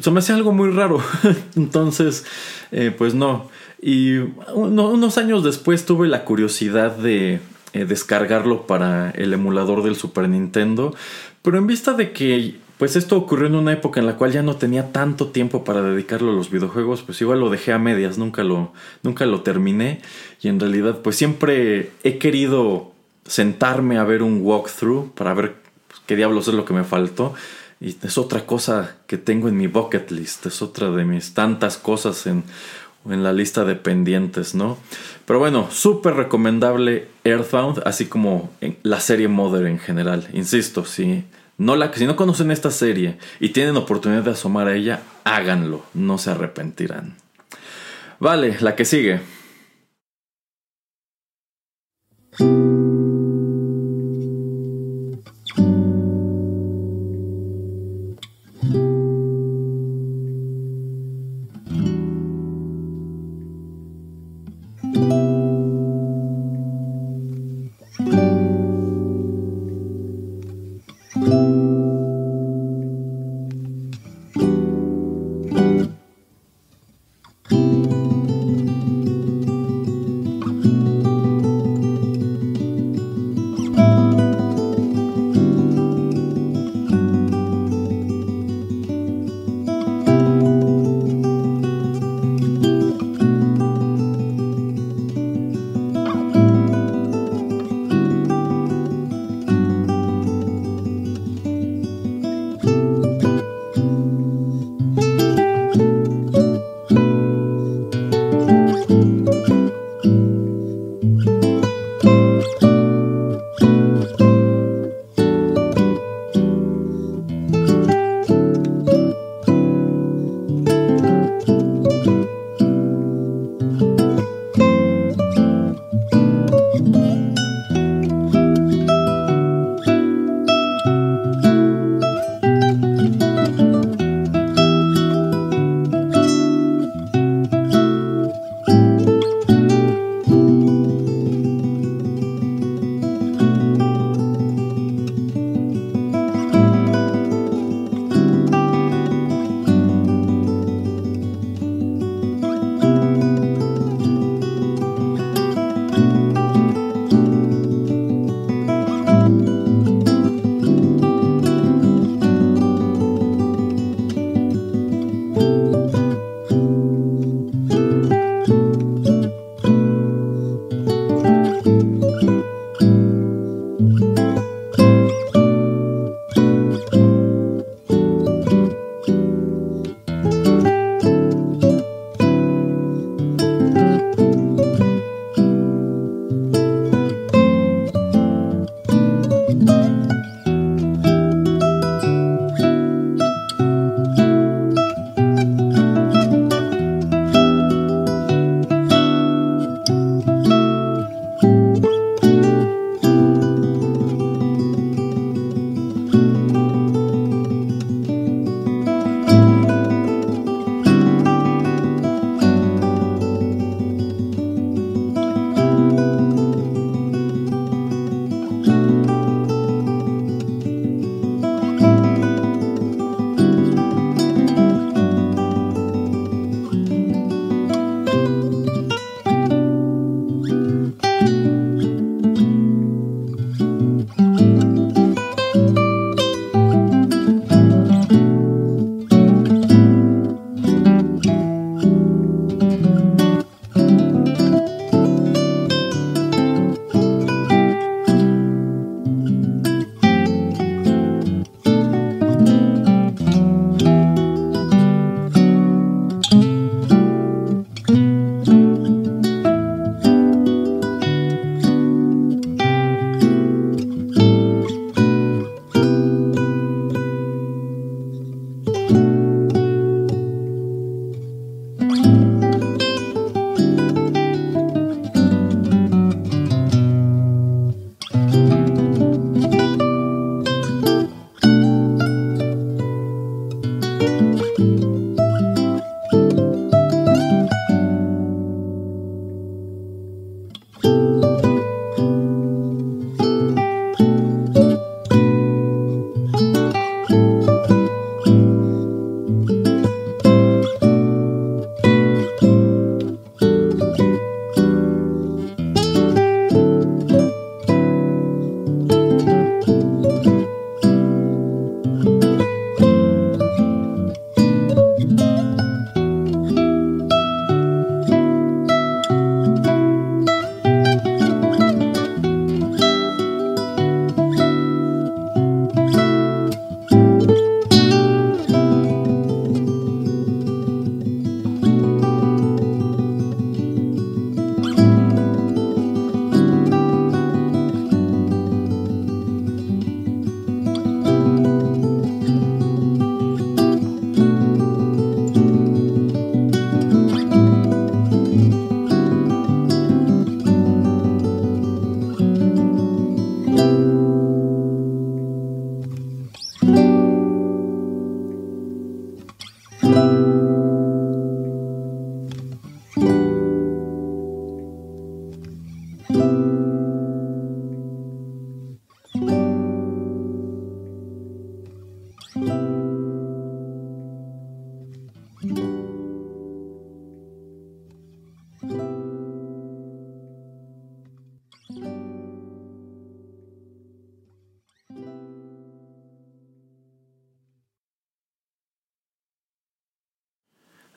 se 0.00 0.10
me 0.12 0.20
hacía 0.20 0.36
algo 0.36 0.52
muy 0.52 0.70
raro. 0.70 1.02
Entonces, 1.56 2.24
eh, 2.70 2.94
pues 2.96 3.14
no. 3.14 3.48
Y 3.82 4.18
unos 4.54 5.18
años 5.18 5.42
después 5.42 5.84
tuve 5.86 6.06
la 6.06 6.24
curiosidad 6.24 6.96
de 6.96 7.40
eh, 7.74 7.84
descargarlo 7.84 8.66
para 8.66 9.10
el 9.10 9.32
emulador 9.32 9.82
del 9.82 9.96
Super 9.96 10.28
Nintendo. 10.28 10.94
Pero 11.42 11.58
en 11.58 11.66
vista 11.66 11.92
de 11.92 12.12
que 12.12 12.54
pues 12.78 12.96
esto 12.96 13.16
ocurrió 13.16 13.46
en 13.46 13.54
una 13.54 13.72
época 13.72 14.00
en 14.00 14.06
la 14.06 14.16
cual 14.16 14.32
ya 14.32 14.42
no 14.42 14.56
tenía 14.56 14.92
tanto 14.92 15.28
tiempo 15.28 15.62
para 15.64 15.82
dedicarlo 15.82 16.32
a 16.32 16.34
los 16.34 16.50
videojuegos, 16.50 17.02
pues 17.02 17.20
igual 17.20 17.40
lo 17.40 17.48
dejé 17.48 17.72
a 17.72 17.78
medias, 17.78 18.18
nunca 18.18 18.42
lo, 18.42 18.72
nunca 19.02 19.26
lo 19.26 19.42
terminé. 19.42 20.00
Y 20.40 20.48
en 20.48 20.58
realidad, 20.58 20.98
pues 20.98 21.16
siempre 21.16 21.92
he 22.02 22.18
querido 22.18 22.92
sentarme 23.26 23.98
a 23.98 24.04
ver 24.04 24.22
un 24.22 24.40
walkthrough 24.42 25.12
para 25.14 25.34
ver 25.34 25.54
qué 26.06 26.16
diablos 26.16 26.48
es 26.48 26.54
lo 26.54 26.64
que 26.64 26.74
me 26.74 26.84
faltó. 26.84 27.34
Y 27.80 27.96
es 28.02 28.18
otra 28.18 28.44
cosa 28.46 28.96
que 29.06 29.18
tengo 29.18 29.48
en 29.48 29.56
mi 29.56 29.66
bucket 29.66 30.10
list, 30.10 30.46
es 30.46 30.62
otra 30.62 30.90
de 30.90 31.04
mis 31.04 31.34
tantas 31.34 31.76
cosas 31.76 32.26
en, 32.26 32.44
en 33.08 33.22
la 33.22 33.32
lista 33.32 33.64
de 33.64 33.74
pendientes, 33.74 34.54
¿no? 34.54 34.78
Pero 35.26 35.38
bueno, 35.38 35.68
súper 35.70 36.14
recomendable 36.14 37.08
Earthbound, 37.24 37.82
así 37.86 38.06
como 38.06 38.50
la 38.82 39.00
serie 39.00 39.28
Mother 39.28 39.66
en 39.66 39.78
general. 39.78 40.28
Insisto, 40.32 40.84
si 40.84 41.24
no, 41.58 41.76
la, 41.76 41.92
si 41.92 42.06
no 42.06 42.16
conocen 42.16 42.50
esta 42.50 42.70
serie 42.70 43.18
y 43.40 43.50
tienen 43.50 43.76
oportunidad 43.76 44.22
de 44.22 44.32
asomar 44.32 44.68
a 44.68 44.74
ella, 44.74 45.02
háganlo, 45.24 45.84
no 45.94 46.18
se 46.18 46.30
arrepentirán. 46.30 47.16
Vale, 48.18 48.56
la 48.60 48.74
que 48.76 48.84
sigue. 48.84 49.20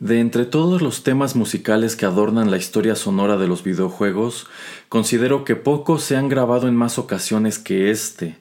De 0.08 0.22
entre 0.22 0.46
todos 0.46 0.82
los 0.82 1.04
temas 1.04 1.36
musicales 1.36 1.98
que 1.98 2.06
adornan 2.06 2.50
la 2.50 2.56
historia 2.56 2.96
sonora 2.96 3.36
de 3.36 3.46
los 3.46 3.62
videojuegos, 3.62 4.48
considero 4.88 5.44
que 5.44 5.58
pocos 5.58 6.02
se 6.02 6.16
han 6.16 6.30
grabado 6.30 6.70
en 6.70 6.78
más 6.78 6.98
ocasiones 6.98 7.60
que 7.60 7.92
este, 7.92 8.38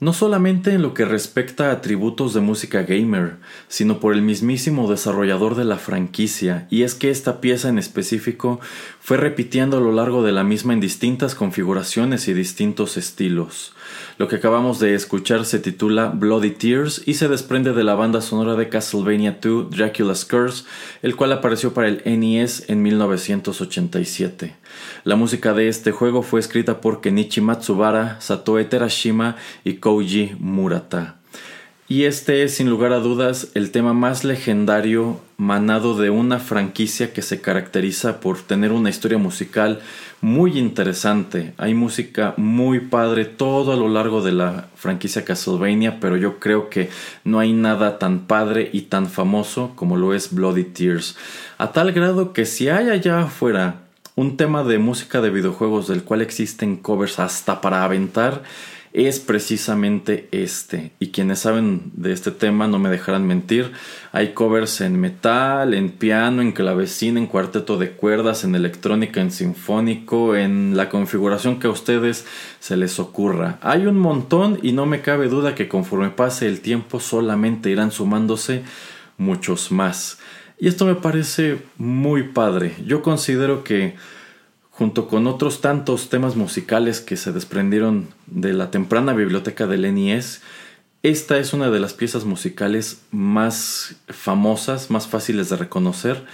no 0.00 0.12
solamente 0.12 0.72
en 0.72 0.82
lo 0.82 0.94
que 0.94 1.04
respecta 1.04 1.68
a 1.68 1.72
atributos 1.72 2.34
de 2.34 2.40
música 2.40 2.82
gamer, 2.82 3.36
sino 3.68 4.00
por 4.00 4.14
el 4.14 4.22
mismísimo 4.22 4.90
desarrollador 4.90 5.54
de 5.54 5.64
la 5.64 5.78
franquicia, 5.78 6.66
y 6.70 6.82
es 6.82 6.94
que 6.94 7.10
esta 7.10 7.40
pieza 7.40 7.68
en 7.68 7.78
específico 7.78 8.60
fue 9.00 9.16
repitiendo 9.16 9.78
a 9.78 9.80
lo 9.80 9.92
largo 9.92 10.22
de 10.22 10.32
la 10.32 10.44
misma 10.44 10.72
en 10.72 10.80
distintas 10.80 11.34
configuraciones 11.34 12.28
y 12.28 12.34
distintos 12.34 12.96
estilos. 12.96 13.74
Lo 14.16 14.28
que 14.28 14.36
acabamos 14.36 14.78
de 14.78 14.94
escuchar 14.94 15.44
se 15.44 15.58
titula 15.58 16.08
Bloody 16.08 16.50
Tears 16.50 17.02
y 17.04 17.14
se 17.14 17.28
desprende 17.28 17.72
de 17.72 17.84
la 17.84 17.94
banda 17.94 18.20
sonora 18.20 18.54
de 18.54 18.68
Castlevania 18.68 19.38
II 19.42 19.66
Dracula's 19.70 20.24
Curse, 20.24 20.64
el 21.02 21.16
cual 21.16 21.32
apareció 21.32 21.74
para 21.74 21.88
el 21.88 22.02
NES 22.04 22.64
en 22.68 22.82
1987. 22.82 24.56
La 25.04 25.16
música 25.16 25.52
de 25.52 25.68
este 25.68 25.92
juego 25.92 26.22
fue 26.22 26.40
escrita 26.40 26.80
por 26.80 27.00
Kenichi 27.00 27.40
Matsubara, 27.40 28.20
Satoe 28.20 28.64
Terashima 28.64 29.36
y 29.64 29.74
Koji 29.84 30.36
Murata. 30.40 31.16
Y 31.88 32.04
este 32.04 32.42
es 32.42 32.54
sin 32.54 32.70
lugar 32.70 32.94
a 32.94 33.00
dudas 33.00 33.48
el 33.52 33.70
tema 33.70 33.92
más 33.92 34.24
legendario 34.24 35.20
manado 35.36 35.94
de 36.00 36.08
una 36.08 36.38
franquicia 36.38 37.12
que 37.12 37.20
se 37.20 37.42
caracteriza 37.42 38.18
por 38.20 38.40
tener 38.40 38.72
una 38.72 38.88
historia 38.88 39.18
musical 39.18 39.80
muy 40.22 40.58
interesante. 40.58 41.52
Hay 41.58 41.74
música 41.74 42.32
muy 42.38 42.80
padre 42.80 43.26
todo 43.26 43.74
a 43.74 43.76
lo 43.76 43.90
largo 43.90 44.22
de 44.22 44.32
la 44.32 44.68
franquicia 44.74 45.26
Castlevania, 45.26 46.00
pero 46.00 46.16
yo 46.16 46.40
creo 46.40 46.70
que 46.70 46.88
no 47.22 47.38
hay 47.38 47.52
nada 47.52 47.98
tan 47.98 48.20
padre 48.20 48.70
y 48.72 48.82
tan 48.82 49.06
famoso 49.06 49.72
como 49.74 49.98
lo 49.98 50.14
es 50.14 50.32
Bloody 50.32 50.64
Tears. 50.64 51.14
A 51.58 51.72
tal 51.72 51.92
grado 51.92 52.32
que 52.32 52.46
si 52.46 52.70
hay 52.70 52.88
allá 52.88 53.20
afuera 53.20 53.82
un 54.16 54.36
tema 54.36 54.62
de 54.62 54.78
música 54.78 55.20
de 55.20 55.30
videojuegos 55.30 55.88
del 55.88 56.04
cual 56.04 56.22
existen 56.22 56.76
covers 56.76 57.18
hasta 57.18 57.60
para 57.60 57.84
aventar, 57.84 58.42
es 58.94 59.18
precisamente 59.18 60.28
este. 60.30 60.92
Y 61.00 61.08
quienes 61.08 61.40
saben 61.40 61.90
de 61.94 62.12
este 62.12 62.30
tema 62.30 62.68
no 62.68 62.78
me 62.78 62.90
dejarán 62.90 63.26
mentir. 63.26 63.72
Hay 64.12 64.34
covers 64.34 64.80
en 64.80 65.00
metal, 65.00 65.74
en 65.74 65.90
piano, 65.90 66.40
en 66.40 66.52
clavecín, 66.52 67.18
en 67.18 67.26
cuarteto 67.26 67.76
de 67.76 67.90
cuerdas, 67.90 68.44
en 68.44 68.54
electrónica, 68.54 69.20
en 69.20 69.32
sinfónico, 69.32 70.36
en 70.36 70.76
la 70.76 70.90
configuración 70.90 71.58
que 71.58 71.66
a 71.66 71.70
ustedes 71.70 72.24
se 72.60 72.76
les 72.76 73.00
ocurra. 73.00 73.58
Hay 73.62 73.86
un 73.86 73.98
montón 73.98 74.60
y 74.62 74.70
no 74.70 74.86
me 74.86 75.00
cabe 75.00 75.28
duda 75.28 75.56
que 75.56 75.66
conforme 75.66 76.10
pase 76.10 76.46
el 76.46 76.60
tiempo 76.60 77.00
solamente 77.00 77.70
irán 77.70 77.90
sumándose 77.90 78.62
muchos 79.18 79.72
más. 79.72 80.18
Y 80.56 80.68
esto 80.68 80.86
me 80.86 80.94
parece 80.94 81.58
muy 81.78 82.22
padre. 82.22 82.76
Yo 82.86 83.02
considero 83.02 83.64
que 83.64 83.96
junto 84.76 85.06
con 85.06 85.28
otros 85.28 85.60
tantos 85.60 86.08
temas 86.08 86.34
musicales 86.34 87.00
que 87.00 87.16
se 87.16 87.30
desprendieron 87.30 88.08
de 88.26 88.52
la 88.52 88.72
temprana 88.72 89.12
biblioteca 89.12 89.68
del 89.68 89.94
NES, 89.94 90.42
esta 91.04 91.38
es 91.38 91.52
una 91.52 91.70
de 91.70 91.78
las 91.78 91.94
piezas 91.94 92.24
musicales 92.24 93.02
más 93.12 93.96
famosas, 94.08 94.90
más 94.90 95.06
fáciles 95.06 95.48
de 95.48 95.56
reconocer 95.56 96.24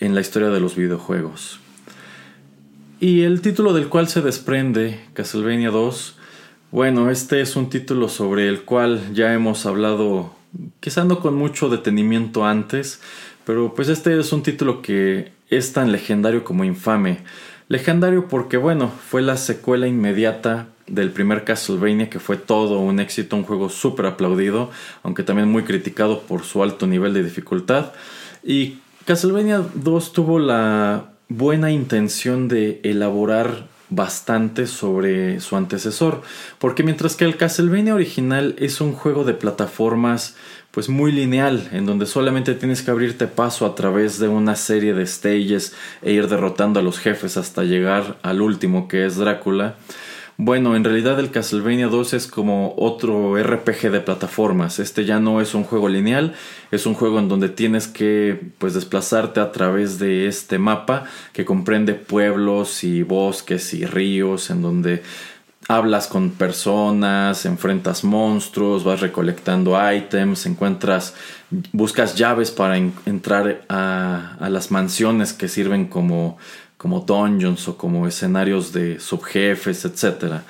en 0.00 0.16
la 0.16 0.20
historia 0.20 0.48
de 0.48 0.58
los 0.58 0.74
videojuegos. 0.74 1.60
Y 2.98 3.22
el 3.22 3.42
título 3.42 3.72
del 3.72 3.88
cual 3.88 4.08
se 4.08 4.22
desprende, 4.22 5.00
Castlevania 5.12 5.70
2, 5.70 6.16
bueno, 6.72 7.10
este 7.10 7.40
es 7.42 7.54
un 7.54 7.70
título 7.70 8.08
sobre 8.08 8.48
el 8.48 8.62
cual 8.62 9.14
ya 9.14 9.34
hemos 9.34 9.66
hablado, 9.66 10.34
quizá 10.80 11.04
no 11.04 11.20
con 11.20 11.36
mucho 11.36 11.68
detenimiento 11.68 12.44
antes, 12.44 13.00
pero 13.44 13.72
pues 13.74 13.88
este 13.88 14.18
es 14.18 14.32
un 14.32 14.42
título 14.42 14.82
que 14.82 15.30
es 15.48 15.72
tan 15.72 15.92
legendario 15.92 16.42
como 16.42 16.64
infame. 16.64 17.18
Legendario 17.68 18.28
porque, 18.28 18.56
bueno, 18.56 18.90
fue 19.08 19.22
la 19.22 19.36
secuela 19.36 19.86
inmediata 19.86 20.66
del 20.86 21.10
primer 21.10 21.44
Castlevania 21.44 22.10
que 22.10 22.20
fue 22.20 22.36
todo 22.36 22.78
un 22.78 23.00
éxito, 23.00 23.36
un 23.36 23.44
juego 23.44 23.70
súper 23.70 24.06
aplaudido, 24.06 24.70
aunque 25.02 25.22
también 25.22 25.48
muy 25.48 25.64
criticado 25.64 26.20
por 26.20 26.44
su 26.44 26.62
alto 26.62 26.86
nivel 26.86 27.14
de 27.14 27.22
dificultad. 27.22 27.92
Y 28.42 28.78
Castlevania 29.06 29.62
2 29.74 30.12
tuvo 30.12 30.38
la 30.38 31.06
buena 31.28 31.70
intención 31.70 32.48
de 32.48 32.80
elaborar 32.84 33.66
bastante 33.90 34.66
sobre 34.66 35.40
su 35.40 35.56
antecesor, 35.56 36.22
porque 36.58 36.82
mientras 36.82 37.16
que 37.16 37.24
el 37.24 37.36
Castlevania 37.36 37.94
original 37.94 38.56
es 38.58 38.80
un 38.80 38.92
juego 38.92 39.24
de 39.24 39.34
plataformas 39.34 40.36
pues 40.74 40.88
muy 40.88 41.12
lineal, 41.12 41.68
en 41.70 41.86
donde 41.86 42.04
solamente 42.04 42.54
tienes 42.54 42.82
que 42.82 42.90
abrirte 42.90 43.28
paso 43.28 43.64
a 43.64 43.76
través 43.76 44.18
de 44.18 44.26
una 44.26 44.56
serie 44.56 44.92
de 44.92 45.06
stages 45.06 45.72
e 46.02 46.12
ir 46.12 46.26
derrotando 46.26 46.80
a 46.80 46.82
los 46.82 46.98
jefes 46.98 47.36
hasta 47.36 47.62
llegar 47.62 48.18
al 48.22 48.42
último 48.42 48.88
que 48.88 49.06
es 49.06 49.16
Drácula. 49.16 49.76
Bueno, 50.36 50.74
en 50.74 50.82
realidad 50.82 51.20
el 51.20 51.30
Castlevania 51.30 51.86
2 51.86 52.14
es 52.14 52.26
como 52.26 52.74
otro 52.76 53.40
RPG 53.40 53.92
de 53.92 54.00
plataformas. 54.00 54.80
Este 54.80 55.04
ya 55.04 55.20
no 55.20 55.40
es 55.40 55.54
un 55.54 55.62
juego 55.62 55.88
lineal, 55.88 56.34
es 56.72 56.86
un 56.86 56.94
juego 56.94 57.20
en 57.20 57.28
donde 57.28 57.48
tienes 57.50 57.86
que 57.86 58.40
pues 58.58 58.74
desplazarte 58.74 59.38
a 59.38 59.52
través 59.52 60.00
de 60.00 60.26
este 60.26 60.58
mapa 60.58 61.04
que 61.32 61.44
comprende 61.44 61.94
pueblos 61.94 62.82
y 62.82 63.04
bosques 63.04 63.74
y 63.74 63.86
ríos 63.86 64.50
en 64.50 64.62
donde 64.62 65.04
hablas 65.68 66.06
con 66.06 66.30
personas, 66.30 67.46
enfrentas 67.46 68.04
monstruos, 68.04 68.84
vas 68.84 69.00
recolectando 69.00 69.78
ítems, 69.92 70.46
encuentras, 70.46 71.14
buscas 71.72 72.16
llaves 72.16 72.50
para 72.50 72.76
entrar 72.76 73.62
a, 73.68 74.36
las 74.48 74.70
mansiones 74.70 75.32
que 75.32 75.48
sirven 75.48 75.86
como, 75.86 76.38
como 76.76 77.00
dungeons 77.00 77.68
o 77.68 77.76
como 77.78 78.06
escenarios 78.06 78.72
de 78.72 79.00
subjefes, 79.00 79.84
etc. 79.84 80.42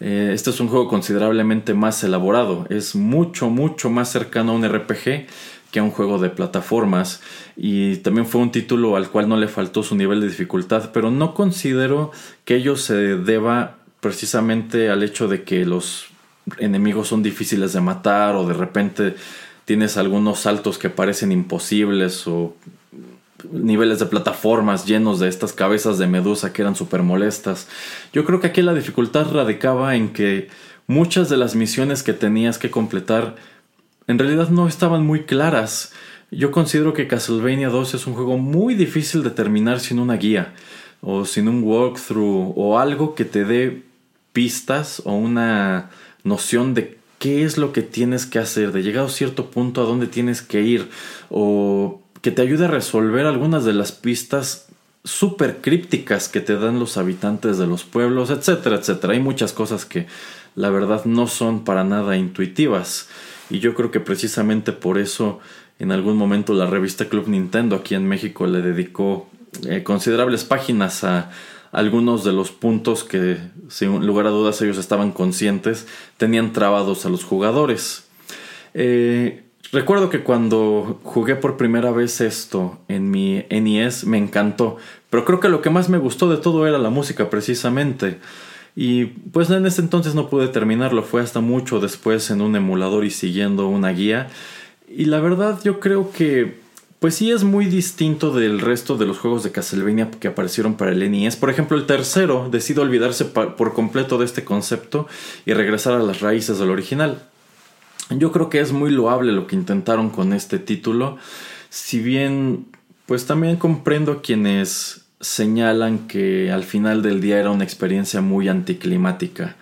Eh, 0.00 0.30
este 0.32 0.50
es 0.50 0.60
un 0.60 0.68
juego 0.68 0.88
considerablemente 0.88 1.74
más 1.74 2.02
elaborado, 2.02 2.66
es 2.70 2.94
mucho, 2.94 3.50
mucho 3.50 3.90
más 3.90 4.10
cercano 4.10 4.52
a 4.52 4.54
un 4.54 4.68
RPG 4.68 5.26
que 5.70 5.80
a 5.80 5.82
un 5.82 5.90
juego 5.90 6.18
de 6.18 6.30
plataformas 6.30 7.20
y 7.56 7.96
también 7.96 8.26
fue 8.26 8.40
un 8.40 8.52
título 8.52 8.96
al 8.96 9.10
cual 9.10 9.28
no 9.28 9.36
le 9.36 9.48
faltó 9.48 9.82
su 9.82 9.96
nivel 9.96 10.20
de 10.20 10.28
dificultad, 10.28 10.90
pero 10.92 11.10
no 11.10 11.34
considero 11.34 12.12
que 12.44 12.56
ello 12.56 12.76
se 12.76 12.94
deba 12.94 13.78
precisamente 14.04 14.90
al 14.90 15.02
hecho 15.02 15.28
de 15.28 15.44
que 15.44 15.64
los 15.64 16.08
enemigos 16.58 17.08
son 17.08 17.22
difíciles 17.22 17.72
de 17.72 17.80
matar 17.80 18.34
o 18.36 18.46
de 18.46 18.52
repente 18.52 19.14
tienes 19.64 19.96
algunos 19.96 20.40
saltos 20.40 20.76
que 20.76 20.90
parecen 20.90 21.32
imposibles 21.32 22.26
o 22.26 22.54
niveles 23.50 24.00
de 24.00 24.04
plataformas 24.04 24.84
llenos 24.84 25.20
de 25.20 25.28
estas 25.28 25.54
cabezas 25.54 25.96
de 25.96 26.06
medusa 26.06 26.52
que 26.52 26.60
eran 26.60 26.76
súper 26.76 27.02
molestas. 27.02 27.66
Yo 28.12 28.26
creo 28.26 28.40
que 28.40 28.48
aquí 28.48 28.60
la 28.60 28.74
dificultad 28.74 29.32
radicaba 29.32 29.96
en 29.96 30.10
que 30.10 30.48
muchas 30.86 31.30
de 31.30 31.38
las 31.38 31.54
misiones 31.54 32.02
que 32.02 32.12
tenías 32.12 32.58
que 32.58 32.70
completar 32.70 33.36
en 34.06 34.18
realidad 34.18 34.50
no 34.50 34.68
estaban 34.68 35.06
muy 35.06 35.22
claras. 35.22 35.94
Yo 36.30 36.50
considero 36.50 36.92
que 36.92 37.08
Castlevania 37.08 37.70
2 37.70 37.94
es 37.94 38.06
un 38.06 38.12
juego 38.12 38.36
muy 38.36 38.74
difícil 38.74 39.22
de 39.22 39.30
terminar 39.30 39.80
sin 39.80 39.98
una 39.98 40.16
guía 40.18 40.52
o 41.00 41.24
sin 41.24 41.48
un 41.48 41.62
walkthrough 41.62 42.52
o 42.54 42.78
algo 42.78 43.14
que 43.14 43.24
te 43.24 43.46
dé 43.46 43.93
pistas 44.34 45.00
o 45.06 45.14
una 45.14 45.88
noción 46.24 46.74
de 46.74 46.98
qué 47.18 47.44
es 47.44 47.56
lo 47.56 47.72
que 47.72 47.80
tienes 47.80 48.26
que 48.26 48.38
hacer, 48.38 48.72
de 48.72 48.82
llegar 48.82 49.06
a 49.06 49.08
cierto 49.08 49.50
punto 49.50 49.80
a 49.80 49.86
dónde 49.86 50.06
tienes 50.06 50.42
que 50.42 50.60
ir, 50.60 50.90
o 51.30 52.02
que 52.20 52.30
te 52.30 52.42
ayude 52.42 52.66
a 52.66 52.68
resolver 52.68 53.24
algunas 53.24 53.64
de 53.64 53.72
las 53.72 53.92
pistas 53.92 54.66
súper 55.04 55.58
crípticas 55.62 56.28
que 56.28 56.40
te 56.40 56.56
dan 56.56 56.78
los 56.78 56.96
habitantes 56.96 57.56
de 57.56 57.66
los 57.66 57.84
pueblos, 57.84 58.30
etcétera, 58.30 58.76
etcétera. 58.76 59.14
Hay 59.14 59.20
muchas 59.20 59.52
cosas 59.52 59.84
que 59.86 60.06
la 60.54 60.70
verdad 60.70 61.04
no 61.04 61.26
son 61.26 61.64
para 61.64 61.84
nada 61.84 62.16
intuitivas. 62.16 63.08
Y 63.50 63.60
yo 63.60 63.74
creo 63.74 63.90
que 63.90 64.00
precisamente 64.00 64.72
por 64.72 64.98
eso 64.98 65.40
en 65.78 65.92
algún 65.92 66.16
momento 66.16 66.54
la 66.54 66.66
revista 66.66 67.08
Club 67.08 67.28
Nintendo 67.28 67.76
aquí 67.76 67.94
en 67.94 68.06
México 68.06 68.46
le 68.46 68.62
dedicó 68.62 69.28
eh, 69.68 69.82
considerables 69.82 70.44
páginas 70.44 71.04
a 71.04 71.30
algunos 71.74 72.22
de 72.22 72.32
los 72.32 72.52
puntos 72.52 73.02
que, 73.02 73.36
sin 73.68 74.06
lugar 74.06 74.26
a 74.26 74.30
dudas, 74.30 74.62
ellos 74.62 74.78
estaban 74.78 75.10
conscientes, 75.10 75.88
tenían 76.16 76.52
trabados 76.52 77.04
a 77.04 77.08
los 77.08 77.24
jugadores. 77.24 78.04
Eh, 78.74 79.42
recuerdo 79.72 80.08
que 80.08 80.22
cuando 80.22 81.00
jugué 81.02 81.34
por 81.34 81.56
primera 81.56 81.90
vez 81.90 82.20
esto 82.20 82.78
en 82.86 83.10
mi 83.10 83.44
NES 83.50 84.06
me 84.06 84.18
encantó, 84.18 84.76
pero 85.10 85.24
creo 85.24 85.40
que 85.40 85.48
lo 85.48 85.62
que 85.62 85.70
más 85.70 85.88
me 85.88 85.98
gustó 85.98 86.30
de 86.30 86.36
todo 86.36 86.66
era 86.68 86.78
la 86.78 86.90
música 86.90 87.28
precisamente. 87.28 88.20
Y 88.76 89.06
pues 89.06 89.50
en 89.50 89.66
ese 89.66 89.80
entonces 89.80 90.14
no 90.14 90.30
pude 90.30 90.46
terminarlo, 90.46 91.02
fue 91.02 91.22
hasta 91.22 91.40
mucho 91.40 91.80
después 91.80 92.30
en 92.30 92.40
un 92.40 92.54
emulador 92.54 93.04
y 93.04 93.10
siguiendo 93.10 93.66
una 93.66 93.90
guía. 93.90 94.28
Y 94.88 95.06
la 95.06 95.18
verdad 95.18 95.58
yo 95.64 95.80
creo 95.80 96.12
que 96.12 96.63
pues 97.04 97.16
sí 97.16 97.30
es 97.30 97.44
muy 97.44 97.66
distinto 97.66 98.32
del 98.32 98.60
resto 98.60 98.96
de 98.96 99.04
los 99.04 99.18
juegos 99.18 99.42
de 99.42 99.52
Castlevania 99.52 100.10
que 100.10 100.28
aparecieron 100.28 100.76
para 100.78 100.90
el 100.90 101.10
NES. 101.10 101.36
Por 101.36 101.50
ejemplo, 101.50 101.76
el 101.76 101.84
tercero 101.84 102.48
decide 102.50 102.80
olvidarse 102.80 103.26
por 103.26 103.74
completo 103.74 104.16
de 104.16 104.24
este 104.24 104.42
concepto 104.42 105.06
y 105.44 105.52
regresar 105.52 105.92
a 105.92 105.98
las 105.98 106.22
raíces 106.22 106.58
del 106.58 106.70
original. 106.70 107.28
Yo 108.08 108.32
creo 108.32 108.48
que 108.48 108.60
es 108.60 108.72
muy 108.72 108.90
loable 108.90 109.32
lo 109.32 109.46
que 109.46 109.54
intentaron 109.54 110.08
con 110.08 110.32
este 110.32 110.58
título. 110.58 111.18
Si 111.68 112.00
bien 112.00 112.68
Pues 113.04 113.26
también 113.26 113.56
comprendo 113.56 114.22
quienes 114.22 115.04
señalan 115.20 116.08
que 116.08 116.50
al 116.50 116.64
final 116.64 117.02
del 117.02 117.20
día 117.20 117.38
era 117.38 117.50
una 117.50 117.64
experiencia 117.64 118.22
muy 118.22 118.48
anticlimática. 118.48 119.56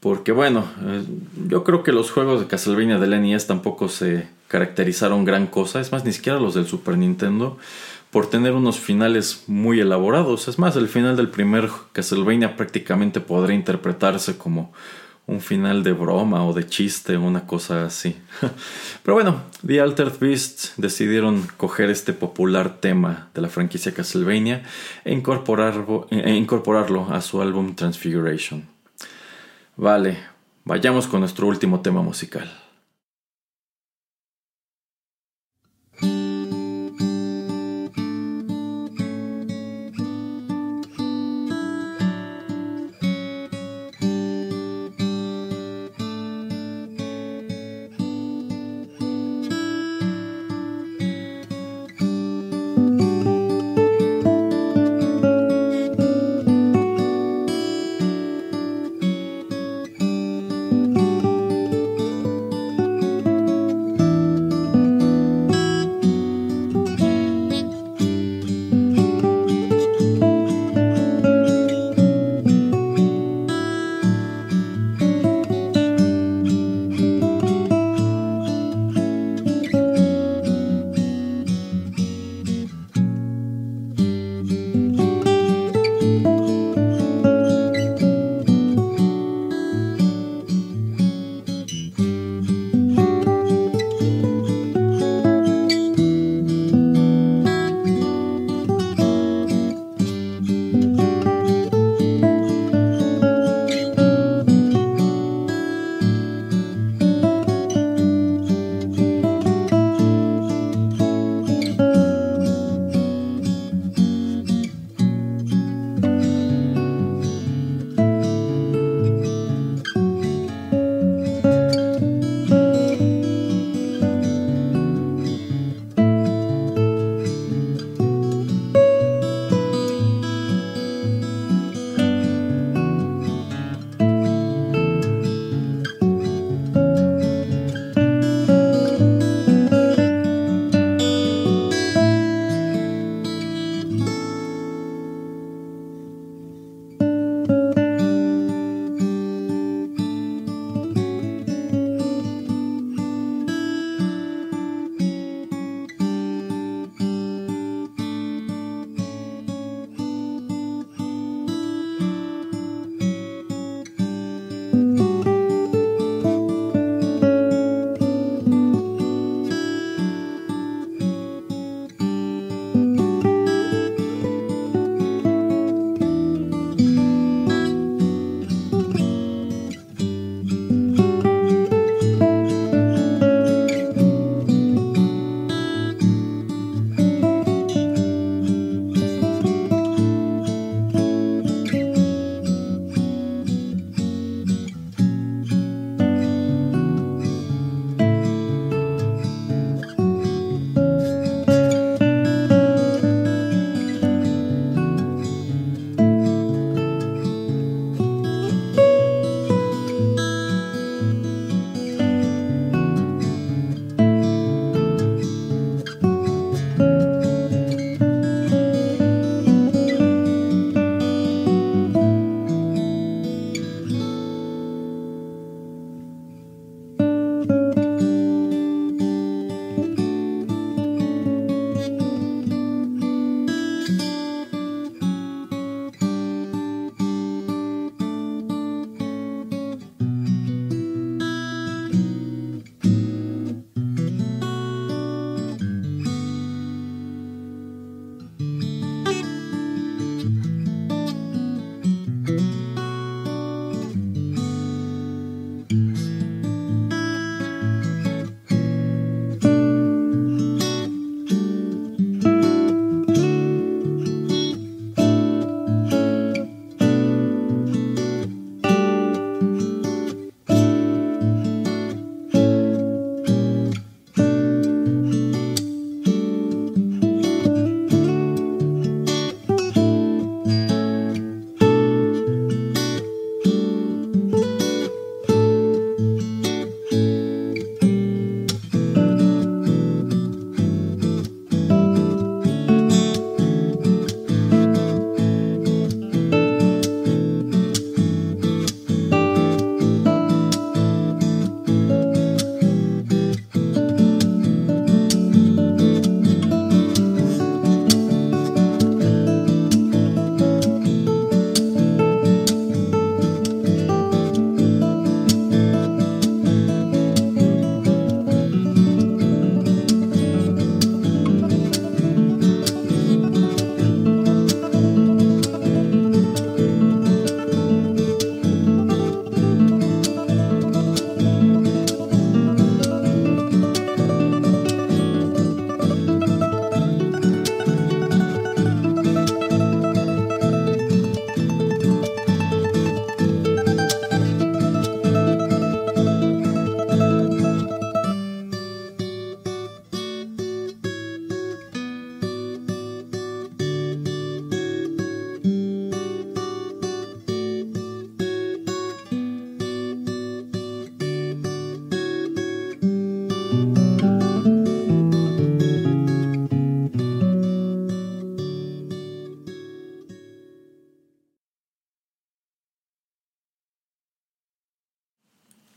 Porque 0.00 0.32
bueno, 0.32 0.64
eh, 0.82 1.04
yo 1.46 1.62
creo 1.62 1.82
que 1.82 1.92
los 1.92 2.10
juegos 2.10 2.40
de 2.40 2.46
Castlevania 2.46 2.98
del 2.98 3.20
NES 3.20 3.46
tampoco 3.46 3.88
se 3.88 4.28
caracterizaron 4.48 5.24
gran 5.24 5.46
cosa. 5.46 5.80
Es 5.80 5.92
más, 5.92 6.04
ni 6.04 6.12
siquiera 6.12 6.40
los 6.40 6.54
del 6.54 6.66
Super 6.66 6.96
Nintendo 6.96 7.58
por 8.10 8.28
tener 8.28 8.54
unos 8.54 8.78
finales 8.78 9.44
muy 9.46 9.78
elaborados. 9.78 10.48
Es 10.48 10.58
más, 10.58 10.74
el 10.76 10.88
final 10.88 11.16
del 11.16 11.28
primer 11.28 11.68
Castlevania 11.92 12.56
prácticamente 12.56 13.20
podría 13.20 13.54
interpretarse 13.54 14.36
como 14.38 14.72
un 15.26 15.40
final 15.40 15.84
de 15.84 15.92
broma 15.92 16.44
o 16.44 16.52
de 16.52 16.66
chiste, 16.66 17.16
una 17.16 17.46
cosa 17.46 17.84
así. 17.84 18.16
Pero 19.04 19.14
bueno, 19.14 19.42
The 19.64 19.80
Altered 19.80 20.18
Beasts 20.18 20.72
decidieron 20.76 21.46
coger 21.56 21.88
este 21.90 22.12
popular 22.12 22.80
tema 22.80 23.28
de 23.34 23.42
la 23.42 23.48
franquicia 23.48 23.92
Castlevania 23.92 24.64
e 25.04 25.12
e 25.12 26.34
incorporarlo 26.34 27.06
a 27.12 27.20
su 27.20 27.40
álbum 27.40 27.76
Transfiguration. 27.76 28.79
Vale, 29.80 30.18
vayamos 30.62 31.06
con 31.06 31.20
nuestro 31.20 31.46
último 31.46 31.80
tema 31.80 32.02
musical. 32.02 32.52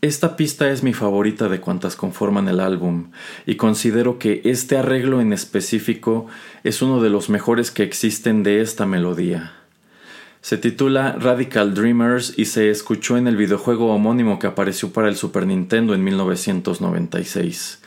Esta 0.04 0.36
pista 0.36 0.70
es 0.70 0.84
mi 0.84 0.92
favorita 0.92 1.48
de 1.48 1.62
cuantas 1.62 1.96
conforman 1.96 2.50
el 2.50 2.60
álbum, 2.60 3.12
y 3.46 3.56
considero 3.56 4.20
que 4.20 4.42
este 4.44 4.76
arreglo 4.76 5.22
en 5.22 5.32
específico 5.32 6.28
es 6.66 6.82
uno 6.82 7.02
de 7.02 7.10
los 7.10 7.30
mejores 7.30 7.72
que 7.72 7.84
existen 7.84 8.44
de 8.44 8.60
esta 8.60 8.86
melodía. 8.86 9.54
Se 10.42 10.58
titula 10.58 11.14
Radical 11.14 11.74
Dreamers 11.74 12.34
y 12.36 12.48
se 12.48 12.70
escuchó 12.70 13.16
en 13.16 13.30
el 13.30 13.38
videojuego 13.38 13.94
homónimo 13.94 14.40
que 14.40 14.48
apareció 14.48 14.92
para 14.92 15.08
el 15.08 15.16
Super 15.16 15.48
Nintendo 15.48 15.94
en 15.94 16.04
1996. 16.04 17.80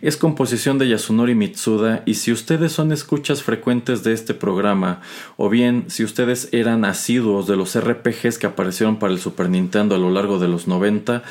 Es 0.00 0.16
composición 0.16 0.78
de 0.78 0.88
Yasunori 0.88 1.34
Mitsuda 1.34 2.04
y 2.06 2.14
si 2.14 2.30
ustedes 2.30 2.70
son 2.70 2.92
escuchas 2.92 3.42
frecuentes 3.42 4.04
de 4.04 4.12
este 4.12 4.32
programa, 4.32 5.00
o 5.36 5.48
bien 5.50 5.86
si 5.88 6.04
ustedes 6.04 6.50
eran 6.52 6.84
asiduos 6.84 7.48
de 7.48 7.56
los 7.56 7.76
RPGs 7.76 8.38
que 8.38 8.46
aparecieron 8.46 9.00
para 9.00 9.12
el 9.12 9.18
Super 9.18 9.48
Nintendo 9.48 9.96
a 9.96 9.98
lo 9.98 10.12
largo 10.12 10.38
de 10.38 10.46
los 10.46 10.68
90, 10.68 11.24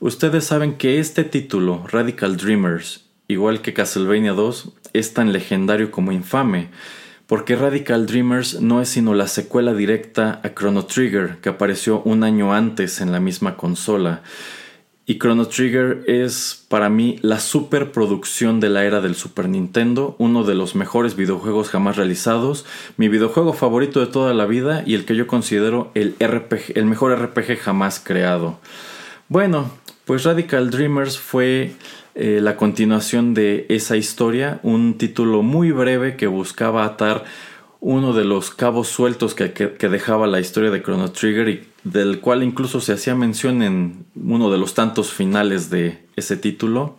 ustedes 0.00 0.44
saben 0.44 0.76
que 0.76 0.98
este 0.98 1.24
título, 1.24 1.86
Radical 1.86 2.36
Dreamers, 2.36 3.06
igual 3.28 3.62
que 3.62 3.74
Castlevania 3.74 4.32
2, 4.32 4.72
es 4.92 5.14
tan 5.14 5.32
legendario 5.32 5.90
como 5.90 6.12
infame 6.12 6.70
porque 7.30 7.54
Radical 7.54 8.06
Dreamers 8.06 8.60
no 8.60 8.82
es 8.82 8.88
sino 8.88 9.14
la 9.14 9.28
secuela 9.28 9.72
directa 9.72 10.40
a 10.42 10.52
Chrono 10.52 10.86
Trigger, 10.86 11.36
que 11.40 11.48
apareció 11.48 12.02
un 12.02 12.24
año 12.24 12.52
antes 12.52 13.00
en 13.00 13.12
la 13.12 13.20
misma 13.20 13.56
consola. 13.56 14.22
Y 15.06 15.20
Chrono 15.20 15.46
Trigger 15.46 16.02
es 16.08 16.66
para 16.66 16.88
mí 16.88 17.20
la 17.22 17.38
superproducción 17.38 18.58
de 18.58 18.68
la 18.68 18.84
era 18.84 19.00
del 19.00 19.14
Super 19.14 19.48
Nintendo, 19.48 20.16
uno 20.18 20.42
de 20.42 20.56
los 20.56 20.74
mejores 20.74 21.14
videojuegos 21.14 21.68
jamás 21.68 21.96
realizados, 21.96 22.66
mi 22.96 23.08
videojuego 23.08 23.52
favorito 23.52 24.00
de 24.00 24.08
toda 24.08 24.34
la 24.34 24.46
vida 24.46 24.82
y 24.84 24.94
el 24.94 25.04
que 25.04 25.14
yo 25.14 25.28
considero 25.28 25.92
el, 25.94 26.16
mejor 26.84 27.16
RPG 27.16 27.58
jamás 27.58 28.00
creado. 28.00 28.58
Bueno, 29.28 29.70
pues 30.10 30.24
Radical 30.24 30.70
Dreamers 30.70 31.20
fue 31.20 31.70
eh, 32.16 32.40
la 32.42 32.56
continuación 32.56 33.32
de 33.32 33.66
esa 33.68 33.96
historia, 33.96 34.58
un 34.64 34.98
título 34.98 35.42
muy 35.42 35.70
breve 35.70 36.16
que 36.16 36.26
buscaba 36.26 36.84
atar 36.84 37.22
uno 37.78 38.12
de 38.12 38.24
los 38.24 38.50
cabos 38.50 38.88
sueltos 38.88 39.36
que, 39.36 39.48
dejaba 39.88 40.26
la 40.26 40.40
historia 40.40 40.72
de 40.72 40.82
Chrono 40.82 41.12
Trigger 41.12 41.48
y 41.48 41.68
del 41.84 42.18
cual 42.18 42.42
incluso 42.42 42.80
se 42.80 42.92
hacía 42.92 43.14
mención 43.14 43.62
en 43.62 44.04
uno 44.16 44.50
de 44.50 44.58
los 44.58 44.74
tantos 44.74 45.12
finales 45.12 45.70
de 45.70 46.04
ese 46.16 46.36
título. 46.36 46.96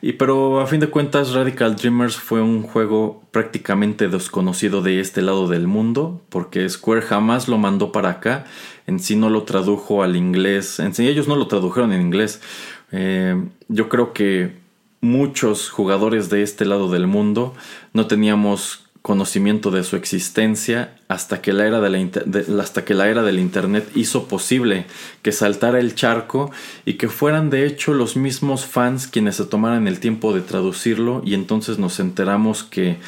Y 0.00 0.14
pero 0.14 0.60
a 0.60 0.66
fin 0.66 0.80
de 0.80 0.88
cuentas 0.88 1.34
Radical 1.34 1.76
Dreamers 1.76 2.16
fue 2.16 2.40
un 2.40 2.62
juego 2.62 3.22
prácticamente 3.32 4.08
desconocido 4.08 4.80
de 4.80 5.00
este 5.00 5.20
lado 5.20 5.46
del 5.46 5.66
mundo, 5.66 6.22
porque 6.30 6.66
Square 6.66 7.02
jamás 7.02 7.48
lo 7.48 7.58
mandó 7.58 7.92
para 7.92 8.08
acá, 8.08 8.46
en 8.90 8.98
sí 8.98 9.14
no 9.16 9.30
lo 9.30 9.44
tradujo 9.44 10.02
al 10.02 10.16
inglés, 10.16 10.80
en 10.80 10.94
sí 10.94 11.08
ellos 11.08 11.28
no 11.28 11.36
lo 11.36 11.46
tradujeron 11.46 11.92
en 11.92 12.02
inglés, 12.02 12.42
eh, 12.90 13.40
yo 13.68 13.88
creo 13.88 14.12
que 14.12 14.58
muchos 15.00 15.70
jugadores 15.70 16.28
de 16.28 16.42
este 16.42 16.64
lado 16.66 16.90
del 16.90 17.06
mundo 17.06 17.54
no 17.94 18.06
teníamos 18.08 18.90
conocimiento 19.00 19.70
de 19.70 19.82
su 19.82 19.96
existencia 19.96 20.94
hasta 21.08 21.40
que 21.40 21.54
la 21.54 21.66
era, 21.66 21.80
de 21.80 22.44
la, 22.48 22.62
hasta 22.62 22.84
que 22.84 22.94
la 22.94 23.08
era 23.08 23.22
del 23.22 23.38
Internet 23.38 23.88
hizo 23.94 24.28
posible 24.28 24.84
que 25.22 25.32
saltara 25.32 25.80
el 25.80 25.94
charco 25.94 26.50
y 26.84 26.94
que 26.94 27.08
fueran 27.08 27.48
de 27.48 27.64
hecho 27.64 27.94
los 27.94 28.16
mismos 28.16 28.66
fans 28.66 29.06
quienes 29.06 29.36
se 29.36 29.46
tomaran 29.46 29.88
el 29.88 30.00
tiempo 30.00 30.34
de 30.34 30.42
traducirlo. 30.42 31.22
Y 31.24 31.32
entonces 31.32 31.78
nos 31.78 31.98
enteramos 31.98 32.62
que 32.62 32.98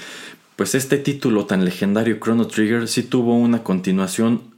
pues 0.57 0.75
este 0.75 0.97
título 0.97 1.45
tan 1.45 1.65
legendario 1.65 2.19
Chrono 2.21 2.47
Trigger 2.47 2.89
sí 2.89 3.03
tuvo 3.03 3.37
una 3.37 3.63
continuación 3.63 4.52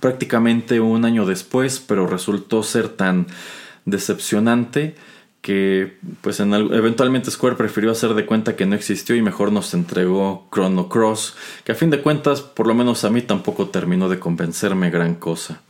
prácticamente 0.00 0.80
un 0.80 1.04
año 1.04 1.26
después 1.26 1.80
pero 1.80 2.06
resultó 2.06 2.62
ser 2.62 2.88
tan 2.88 3.26
decepcionante 3.84 4.94
que 5.46 5.98
pues 6.22 6.40
en 6.40 6.52
eventualmente 6.52 7.30
Square 7.30 7.54
prefirió 7.54 7.92
hacer 7.92 8.14
de 8.14 8.26
cuenta 8.26 8.56
que 8.56 8.66
no 8.66 8.74
existió 8.74 9.14
y 9.14 9.22
mejor 9.22 9.52
nos 9.52 9.74
entregó 9.74 10.48
Chrono 10.52 10.88
Cross, 10.88 11.36
que 11.62 11.70
a 11.70 11.76
fin 11.76 11.90
de 11.90 12.02
cuentas 12.02 12.40
por 12.40 12.66
lo 12.66 12.74
menos 12.74 13.04
a 13.04 13.10
mí 13.10 13.22
tampoco 13.22 13.68
terminó 13.68 14.08
de 14.08 14.18
convencerme 14.18 14.90
gran 14.90 15.14
cosa. 15.14 15.60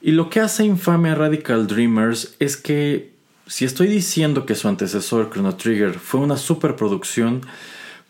Y 0.00 0.12
lo 0.12 0.30
que 0.30 0.38
hace 0.38 0.64
infame 0.64 1.10
a 1.10 1.16
Radical 1.16 1.66
Dreamers 1.66 2.36
es 2.38 2.56
que 2.56 3.10
si 3.48 3.64
estoy 3.64 3.88
diciendo 3.88 4.46
que 4.46 4.54
su 4.54 4.68
antecesor 4.68 5.28
Chrono 5.30 5.56
Trigger 5.56 5.94
fue 5.94 6.20
una 6.20 6.36
superproducción, 6.36 7.40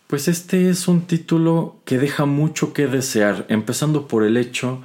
pues 0.05 0.27
este 0.27 0.69
es 0.69 0.87
un 0.87 1.07
título 1.07 1.77
que 1.83 1.97
deja 1.97 2.25
mucho 2.25 2.73
que 2.73 2.85
desear, 2.85 3.47
empezando 3.49 4.07
por 4.07 4.23
el 4.23 4.37
hecho 4.37 4.83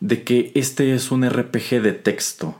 de 0.00 0.22
que 0.22 0.52
este 0.54 0.94
es 0.94 1.10
un 1.10 1.28
RPG 1.28 1.82
de 1.82 1.92
texto. 1.92 2.54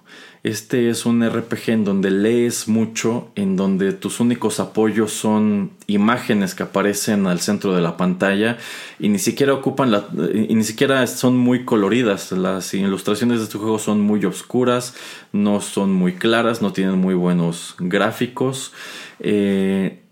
Este 0.44 0.88
es 0.88 1.04
un 1.04 1.28
RPG 1.28 1.70
en 1.70 1.84
donde 1.84 2.10
lees 2.10 2.68
mucho, 2.68 3.30
en 3.34 3.56
donde 3.56 3.92
tus 3.92 4.20
únicos 4.20 4.60
apoyos 4.60 5.12
son 5.12 5.72
imágenes 5.88 6.54
que 6.54 6.62
aparecen 6.62 7.26
al 7.26 7.40
centro 7.40 7.74
de 7.74 7.82
la 7.82 7.96
pantalla 7.96 8.56
y 9.00 9.08
ni 9.08 9.18
siquiera 9.18 9.52
ocupan 9.52 9.90
la, 9.90 10.06
y 10.32 10.54
ni 10.54 10.62
siquiera 10.62 11.04
son 11.08 11.36
muy 11.36 11.64
coloridas. 11.64 12.30
Las 12.30 12.72
ilustraciones 12.72 13.38
de 13.38 13.44
este 13.44 13.58
juego 13.58 13.80
son 13.80 14.00
muy 14.00 14.24
oscuras, 14.24 14.94
no 15.32 15.60
son 15.60 15.92
muy 15.92 16.14
claras, 16.14 16.62
no 16.62 16.72
tienen 16.72 16.98
muy 16.98 17.14
buenos 17.14 17.74
gráficos 17.78 18.72
eh, 19.18 20.02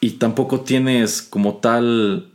y 0.00 0.10
tampoco 0.12 0.62
tienes 0.62 1.22
como 1.22 1.56
tal 1.58 2.32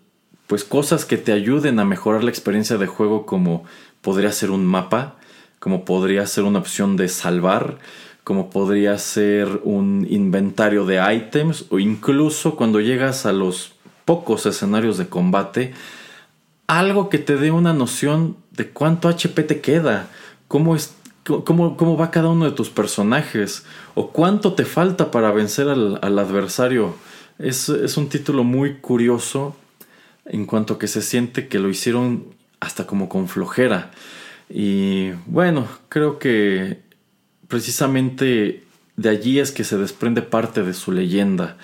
pues 0.47 0.63
cosas 0.63 1.03
que 1.03 1.17
te 1.17 1.34
ayuden 1.34 1.78
a 1.80 1.86
mejorar 1.86 2.23
la 2.23 2.30
experiencia 2.30 2.78
de 2.78 2.88
juego 2.88 3.25
como 3.25 3.65
podría 4.07 4.31
ser 4.31 4.51
un 4.51 4.65
mapa 4.65 5.15
como 5.59 5.83
podría 5.83 6.25
ser 6.25 6.45
una 6.45 6.59
opción 6.59 6.95
de 6.95 7.09
salvar, 7.09 7.77
como 8.23 8.49
podría 8.49 8.97
ser 8.99 9.59
un 9.65 10.07
inventario 10.09 10.85
de 10.85 11.01
ítems 11.13 11.65
o 11.71 11.79
incluso 11.79 12.55
cuando 12.55 12.79
llegas 12.79 13.25
a 13.25 13.33
los 13.33 13.73
pocos 14.05 14.45
escenarios 14.45 14.97
de 14.97 15.09
combate, 15.09 15.73
algo 16.67 17.09
que 17.09 17.17
te 17.19 17.35
dé 17.35 17.51
una 17.51 17.73
noción 17.73 18.37
de 18.51 18.69
cuánto 18.69 19.09
HP 19.09 19.43
te 19.43 19.59
queda, 19.59 20.07
cómo, 20.47 20.77
es, 20.77 20.95
cómo, 21.43 21.75
cómo 21.75 21.97
va 21.97 22.09
cada 22.09 22.29
uno 22.29 22.45
de 22.45 22.51
tus 22.51 22.69
personajes 22.69 23.65
o 23.93 24.11
cuánto 24.11 24.53
te 24.53 24.63
falta 24.63 25.11
para 25.11 25.33
vencer 25.33 25.67
al, 25.67 25.99
adversario. 26.01 26.95
Es, 27.39 27.67
es 27.67 27.97
un 27.97 28.07
título 28.07 28.45
muy 28.45 28.75
curioso 28.75 29.53
en 30.23 30.45
cuanto 30.45 30.77
que 30.77 30.87
se 30.87 31.01
siente 31.01 31.49
que 31.49 31.59
lo 31.59 31.67
hicieron 31.67 32.36
hasta 32.59 32.87
como 32.87 33.09
con 33.09 33.27
flojera. 33.27 33.91
Y 34.49 35.11
bueno, 35.25 35.67
creo 35.89 36.19
que 36.19 36.81
precisamente 37.47 38.63
de 38.95 39.09
allí 39.09 39.39
es 39.39 39.51
que 39.51 39.63
se 39.63 39.77
desprende 39.77 40.21
parte 40.21 40.63
de 40.63 40.73
su 40.73 40.91
leyenda. 40.91 41.57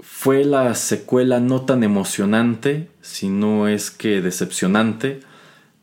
Fue 0.00 0.44
la 0.44 0.74
secuela 0.74 1.40
no 1.40 1.62
tan 1.62 1.82
emocionante, 1.82 2.88
sino 3.02 3.68
es 3.68 3.90
que 3.90 4.20
decepcionante, 4.22 5.20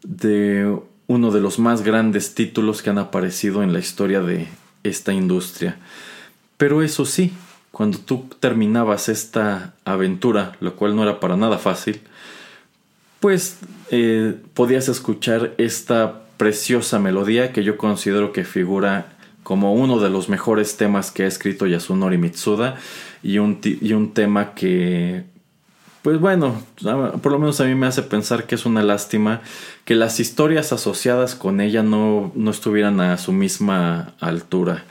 de 0.04 0.78
uno 1.08 1.32
de 1.32 1.42
los 1.42 1.60
más 1.60 1.84
grandes 1.84 2.34
títulos 2.34 2.82
que 2.82 2.90
han 2.90 2.98
aparecido 2.98 3.64
en 3.64 3.74
la 3.74 3.80
historia 3.80 4.22
de 4.22 4.48
esta 4.84 5.14
industria. 5.14 5.78
Pero 6.58 6.82
eso 6.82 7.06
sí, 7.06 7.34
cuando 7.72 7.98
tú 7.98 8.30
terminabas 8.40 9.10
esta 9.10 9.74
aventura, 9.86 10.56
lo 10.60 10.76
cual 10.76 10.96
no 10.96 11.04
era 11.04 11.20
para 11.20 11.36
nada 11.36 11.58
fácil, 11.58 12.02
pues 13.20 13.58
eh, 13.96 14.36
podías 14.56 14.90
escuchar 14.90 15.54
esta 15.60 16.24
preciosa 16.38 16.98
melodía 16.98 17.54
que 17.54 17.64
yo 17.64 17.78
considero 17.78 18.34
que 18.34 18.44
figura 18.44 19.06
como 19.44 19.76
uno 19.76 20.00
de 20.00 20.10
los 20.10 20.30
mejores 20.30 20.78
temas 20.78 21.12
que 21.12 21.24
ha 21.24 21.28
escrito 21.28 21.68
Yasunori 21.68 22.18
Mitsuda 22.18 22.78
y 23.22 23.38
un, 23.38 23.60
y 23.64 23.94
un 23.94 24.16
tema 24.16 24.56
que 24.56 25.26
pues 26.02 26.20
bueno, 26.20 26.62
por 27.22 27.32
lo 27.32 27.38
menos 27.38 27.62
a 27.62 27.66
mí 27.66 27.76
me 27.76 27.86
hace 27.86 28.02
pensar 28.02 28.48
que 28.48 28.56
es 28.56 28.66
una 28.66 28.82
lástima 28.82 29.42
que 29.86 29.94
las 29.94 30.20
historias 30.20 30.74
asociadas 30.74 31.36
con 31.36 31.62
ella 31.62 31.84
no, 31.84 32.32
no 32.34 32.50
estuvieran 32.50 33.00
a 33.00 33.20
su 33.20 33.32
misma 33.32 34.16
altura. 34.20 34.86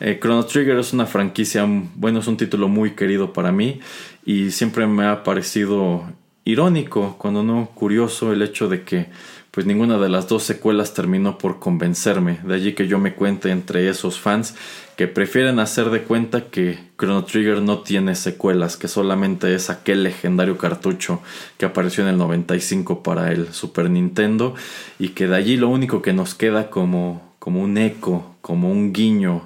Eh, 0.00 0.18
Chrono 0.20 0.44
Trigger 0.44 0.78
es 0.78 0.92
una 0.92 1.06
franquicia, 1.06 1.64
bueno, 1.94 2.18
es 2.18 2.26
un 2.26 2.36
título 2.36 2.66
muy 2.66 2.90
querido 2.96 3.32
para 3.32 3.52
mí 3.52 3.78
y 4.26 4.50
siempre 4.50 4.86
me 4.88 5.06
ha 5.06 5.22
parecido 5.22 6.04
irónico, 6.48 7.16
cuando 7.18 7.42
no 7.42 7.68
curioso, 7.74 8.32
el 8.32 8.40
hecho 8.40 8.68
de 8.68 8.82
que 8.82 9.08
pues 9.50 9.66
ninguna 9.66 9.98
de 9.98 10.08
las 10.08 10.28
dos 10.28 10.44
secuelas 10.44 10.94
terminó 10.94 11.36
por 11.36 11.58
convencerme. 11.58 12.38
De 12.42 12.54
allí 12.54 12.72
que 12.72 12.88
yo 12.88 12.98
me 12.98 13.14
cuente 13.14 13.50
entre 13.50 13.88
esos 13.90 14.18
fans 14.18 14.54
que 14.96 15.08
prefieren 15.08 15.58
hacer 15.58 15.90
de 15.90 16.04
cuenta 16.04 16.46
que 16.46 16.78
Chrono 16.98 17.24
Trigger 17.24 17.60
no 17.60 17.80
tiene 17.80 18.14
secuelas, 18.14 18.78
que 18.78 18.88
solamente 18.88 19.54
es 19.54 19.68
aquel 19.68 20.04
legendario 20.04 20.56
cartucho 20.56 21.20
que 21.58 21.66
apareció 21.66 22.02
en 22.04 22.10
el 22.10 22.16
95 22.16 23.02
para 23.02 23.30
el 23.30 23.52
Super 23.52 23.90
Nintendo 23.90 24.54
y 24.98 25.10
que 25.10 25.26
de 25.26 25.36
allí 25.36 25.58
lo 25.58 25.68
único 25.68 26.00
que 26.00 26.14
nos 26.14 26.34
queda 26.34 26.70
como, 26.70 27.34
como 27.38 27.60
un 27.60 27.76
eco, 27.76 28.36
como 28.40 28.70
un 28.70 28.94
guiño 28.94 29.42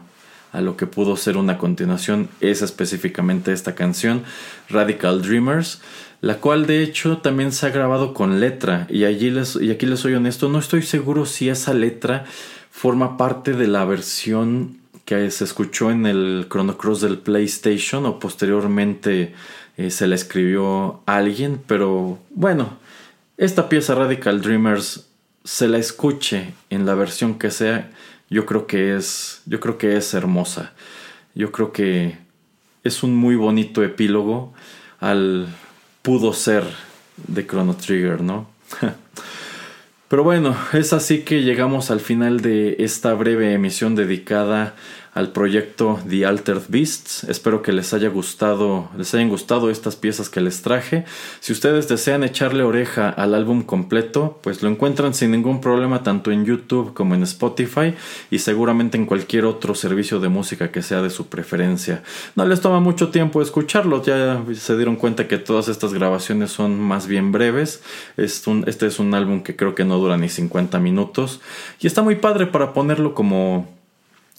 a 0.53 0.61
lo 0.61 0.77
que 0.77 0.87
pudo 0.87 1.17
ser 1.17 1.37
una 1.37 1.59
continuación 1.59 2.29
es 2.41 2.63
específicamente 2.63 3.53
esta 3.53 3.75
canción, 3.75 4.23
Radical 4.69 5.23
Dreamers 5.23 5.81
la 6.23 6.37
cual 6.37 6.67
de 6.67 6.85
hecho 6.85 7.19
también 7.19 7.51
se 7.51 7.67
ha 7.67 7.71
grabado 7.71 8.15
con 8.15 8.41
letra. 8.41 8.87
Y, 8.89 9.05
allí 9.05 9.29
les, 9.29 9.57
y 9.57 9.71
aquí 9.73 9.87
les 9.87 10.01
soy 10.01 10.15
honesto, 10.15 10.49
no 10.49 10.61
estoy 10.61 10.83
seguro 10.83 11.27
si 11.27 11.49
esa 11.49 11.75
letra 11.75 12.25
forma 12.71 13.17
parte 13.17 13.53
de 13.53 13.67
la 13.67 13.85
versión 13.85 14.79
que 15.05 15.31
se 15.33 15.45
escuchó 15.45 15.91
en 15.91 16.07
el 16.07 16.47
Chrono 16.49 16.79
Cross 16.79 17.01
del 17.01 17.19
PlayStation 17.19 18.07
o 18.07 18.21
posteriormente 18.21 19.35
eh, 19.77 19.91
se 19.91 20.07
la 20.07 20.15
escribió 20.15 21.01
alguien, 21.07 21.61
pero 21.67 22.21
bueno, 22.31 22.79
esta 23.37 23.69
pieza 23.69 23.97
Radical 23.97 24.41
Dreamers 24.41 25.09
se 25.43 25.67
la 25.67 25.79
escuche 25.79 26.55
en 26.71 26.87
la 26.87 26.95
versión 26.95 27.37
que 27.37 27.51
sea, 27.51 27.91
yo 28.33 28.47
creo 28.47 28.66
que 28.66 28.97
es 28.97 29.43
yo 29.47 29.61
creo 29.61 29.78
que 29.78 29.97
es 29.97 30.14
hermosa. 30.14 30.72
Yo 31.35 31.53
creo 31.53 31.72
que 31.72 32.18
es 32.85 33.03
un 33.03 33.14
muy 33.14 33.37
bonito 33.37 33.83
epílogo 33.83 34.53
al 35.01 35.49
pudo 36.03 36.33
ser 36.33 36.64
de 37.16 37.47
Chrono 37.47 37.76
Trigger, 37.76 38.22
¿no? 38.22 38.49
Pero 40.09 40.24
bueno, 40.24 40.55
es 40.72 40.93
así 40.93 41.20
que 41.20 41.43
llegamos 41.43 41.91
al 41.91 42.01
final 42.01 42.41
de 42.41 42.76
esta 42.80 43.14
breve 43.14 43.55
emisión 43.55 43.95
dedicada 43.95 44.74
al 45.15 45.33
proyecto 45.33 46.01
The 46.09 46.25
Altered 46.25 46.63
Beasts. 46.69 47.25
Espero 47.25 47.61
que 47.61 47.73
les 47.73 47.93
haya 47.93 48.09
gustado, 48.09 48.89
les 48.97 49.13
hayan 49.15 49.29
gustado 49.29 49.69
estas 49.69 49.95
piezas 49.95 50.31
que 50.31 50.41
les 50.41 50.63
traje. 50.63 51.05
Si 51.41 51.53
ustedes 51.53 51.87
desean 51.87 52.25
echarle 52.25 52.63
oreja 52.63 53.11
al 53.11 53.35
álbum 53.35 53.63
completo, 53.63 54.39
pues 54.43 54.63
lo 54.63 54.71
encuentran 54.71 55.13
sin 55.13 55.33
ningún 55.33 55.61
problema 55.61 56.03
tanto 56.03 56.31
en 56.31 56.47
YouTube 56.47 56.95
como 56.95 57.15
en 57.15 57.23
Spotify 57.25 57.95
y 58.31 58.39
seguramente 58.39 58.97
en 58.97 59.05
cualquier 59.05 59.45
otro 59.45 59.75
servicio 59.75 60.19
de 60.19 60.31
música 60.31 60.71
que 60.71 60.81
sea 60.81 61.03
de 61.03 61.11
su 61.11 61.27
preferencia. 61.27 62.03
No 62.35 62.47
les 62.47 62.63
toma 62.63 62.81
mucho 62.81 63.11
tiempo 63.11 63.43
escucharlo, 63.43 64.03
ya 64.03 64.43
se 64.55 64.77
dieron 64.77 64.97
cuenta 64.97 65.29
que 65.29 65.37
todas 65.37 65.69
estas 65.69 65.93
grabaciones 65.93 66.51
son 66.51 66.81
más 66.81 67.07
bien 67.07 67.33
breves. 67.33 67.83
este 68.17 68.87
es 68.87 68.99
un 68.99 69.15
álbum 69.15 69.43
que 69.43 69.57
creo 69.57 69.75
que 69.75 69.85
no 69.85 69.99
dura 69.99 70.17
ni 70.17 70.31
50 70.31 70.79
minutos 70.79 71.41
y 71.81 71.87
está 71.87 72.03
muy 72.03 72.17
padre 72.17 72.47
para 72.47 72.73
ponerlo 72.73 73.13
como 73.13 73.82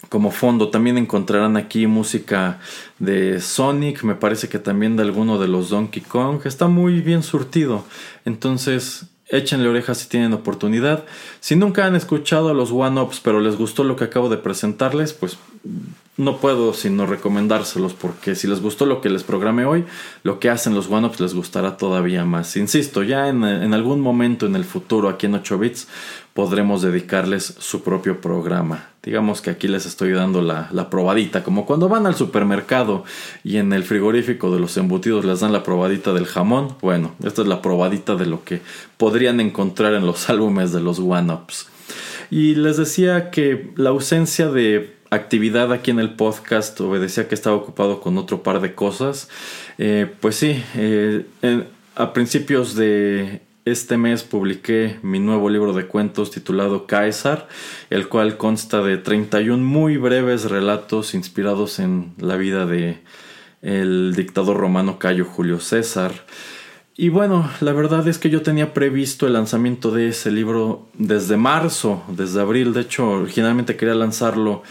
como 0.10 0.32
fondo. 0.32 0.70
También 0.70 0.98
encontrarán 0.98 1.58
aquí 1.58 1.88
música 1.88 2.60
de 3.00 3.40
Sonic, 3.42 4.04
me 4.04 4.16
parece 4.16 4.50
que 4.50 4.60
también 4.60 4.96
de 4.96 5.04
alguno 5.04 5.40
de 5.40 5.48
los 5.48 5.70
Donkey 5.70 6.02
Kong. 6.02 6.42
Está 6.46 6.68
muy 6.68 7.02
bien 7.02 7.24
surtido. 7.24 7.86
Entonces, 8.26 9.06
échenle 9.30 9.68
orejas 9.68 9.98
si 9.98 10.08
tienen 10.08 10.34
oportunidad. 10.34 11.06
Si 11.40 11.56
nunca 11.56 11.86
han 11.86 11.96
escuchado 11.96 12.54
los 12.54 12.72
one-ups, 12.72 13.20
pero 13.20 13.40
les 13.40 13.58
gustó 13.58 13.84
lo 13.84 13.96
que 13.96 14.06
acabo 14.06 14.30
de 14.30 14.38
presentarles, 14.38 15.14
pues 15.14 15.38
no 16.16 16.38
puedo 16.38 16.74
sino 16.76 17.08
recomendárselos 17.08 17.94
porque 17.94 18.36
si 18.36 18.48
les 18.48 18.62
gustó 18.62 18.86
lo 18.86 19.02
que 19.02 19.10
les 19.10 19.24
programé 19.24 19.66
hoy, 19.66 19.86
lo 20.22 20.40
que 20.40 20.52
hacen 20.52 20.76
los 20.76 20.88
one-ups 20.90 21.20
les 21.20 21.34
gustará 21.34 21.78
todavía 21.78 22.24
más. 22.24 22.56
Insisto, 22.56 23.02
ya 23.02 23.30
en, 23.30 23.44
en, 23.44 23.74
algún 23.74 24.00
momento 24.00 24.46
en 24.46 24.56
el 24.56 24.64
futuro 24.64 25.10
aquí 25.10 25.26
en 25.26 25.34
8 25.34 25.58
bits 25.58 25.88
podremos 26.34 26.82
dedicarles 26.82 27.56
su 27.60 27.84
propio 27.84 28.20
programa. 28.20 28.90
Digamos 29.04 29.42
que 29.42 29.52
aquí 29.52 29.68
les 29.68 29.86
estoy 29.86 30.12
dando 30.12 30.42
la, 30.42 30.70
la, 30.72 30.90
probadita, 30.90 31.44
como 31.44 31.66
cuando 31.66 31.90
van 31.90 32.08
al 32.08 32.16
supermercado 32.16 33.04
y 33.44 33.58
en 33.58 33.74
el 33.74 33.84
frigorífico 33.84 34.52
de 34.52 34.60
los 34.60 34.78
embutidos 34.78 35.26
les 35.26 35.42
dan 35.42 35.54
la 35.54 35.64
probadita 35.64 36.14
del 36.14 36.26
jamón. 36.26 36.76
Bueno, 36.82 37.14
esta 37.24 37.42
es 37.44 37.48
la 37.48 37.62
probadita 37.62 38.16
de 38.16 38.26
lo 38.26 38.44
que 38.44 38.62
podrían 38.98 39.40
encontrar 39.40 39.94
en 39.94 40.06
los 40.06 40.30
álbumes 40.30 40.72
de 40.72 40.82
los 40.82 41.00
one-ups. 41.00 41.68
Y 42.32 42.56
les 42.56 42.78
decía 42.78 43.30
que 43.30 43.72
la 43.76 43.90
ausencia 43.90 44.50
de 44.50 44.96
actividad 45.12 45.72
aquí 45.72 45.92
en 45.92 46.00
el 46.00 46.16
podcast 46.16 46.80
obedecía 46.82 47.28
que 47.28 47.36
estaba 47.36 47.56
ocupado 47.56 48.02
con 48.02 48.18
otro 48.18 48.42
par 48.42 48.60
de 48.62 48.74
cosas. 48.74 49.30
Eh, 49.78 50.12
pues 50.20 50.38
sí, 50.38 50.64
eh, 50.76 51.26
a 51.96 52.14
principios 52.14 52.76
de 52.76 53.42
este 53.66 53.98
mes 53.98 54.24
publiqué 54.24 55.00
mi 55.04 55.20
nuevo 55.20 55.50
libro 55.50 55.74
de 55.74 55.88
cuentos 55.88 56.32
titulado 56.32 56.86
Caesar, 56.86 57.48
el 57.90 58.10
cual 58.10 58.38
consta 58.38 58.82
de 58.82 58.98
31 58.98 59.64
muy 59.64 59.98
breves 59.98 60.50
relatos 60.50 61.14
inspirados 61.14 61.80
en 61.80 62.14
la 62.18 62.36
vida 62.36 62.66
de 62.66 63.02
el 63.62 64.14
dictador 64.16 64.58
romano 64.58 65.00
Cayo 65.00 65.24
Julio 65.24 65.62
César. 65.62 66.26
Y 66.98 67.10
bueno, 67.10 67.50
la 67.62 67.72
verdad 67.72 68.06
es 68.08 68.18
que 68.18 68.30
yo 68.30 68.42
tenía 68.42 68.74
previsto 68.74 69.26
el 69.26 69.34
lanzamiento 69.34 69.92
de 69.92 70.10
ese 70.10 70.30
libro 70.30 70.88
desde 70.94 71.38
marzo, 71.38 72.04
desde 72.10 72.42
abril. 72.42 72.74
De 72.74 72.82
hecho, 72.82 73.10
originalmente 73.10 73.78
quería 73.78 73.96
lanzarlo 73.96 74.64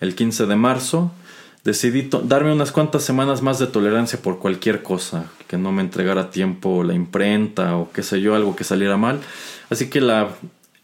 el 0.00 0.14
15 0.14 0.46
de 0.46 0.56
marzo 0.56 1.12
decidí 1.64 2.08
darme 2.24 2.52
unas 2.52 2.72
cuantas 2.72 3.02
semanas 3.04 3.42
más 3.42 3.58
de 3.58 3.66
tolerancia 3.66 4.20
por 4.20 4.38
cualquier 4.38 4.82
cosa, 4.82 5.30
que 5.46 5.56
no 5.56 5.72
me 5.72 5.82
entregara 5.82 6.30
tiempo 6.30 6.84
la 6.84 6.94
imprenta 6.94 7.76
o 7.76 7.90
qué 7.92 8.02
sé 8.02 8.20
yo, 8.20 8.34
algo 8.34 8.56
que 8.56 8.64
saliera 8.64 8.96
mal. 8.96 9.20
Así 9.70 9.90
que 9.90 10.00
la, 10.00 10.28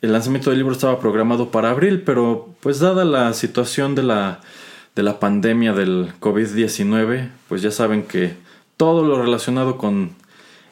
el 0.03 0.13
lanzamiento 0.13 0.51
del 0.51 0.59
libro 0.59 0.75
estaba 0.75 1.01
programado 1.01 1.51
para 1.51 1.71
abril, 1.71 2.03
pero 2.03 2.55
pues 2.61 2.81
dada 2.81 3.05
la 3.05 3.33
situación 3.33 3.95
de 3.95 4.03
la, 4.03 4.41
de 4.95 5.03
la 5.03 5.19
pandemia 5.19 5.73
del 5.73 6.13
COVID-19, 6.21 7.31
pues 7.49 7.63
ya 7.63 7.71
saben 7.71 8.03
que 8.03 8.35
todo 8.77 9.05
lo 9.05 9.23
relacionado 9.23 9.79
con 9.79 10.11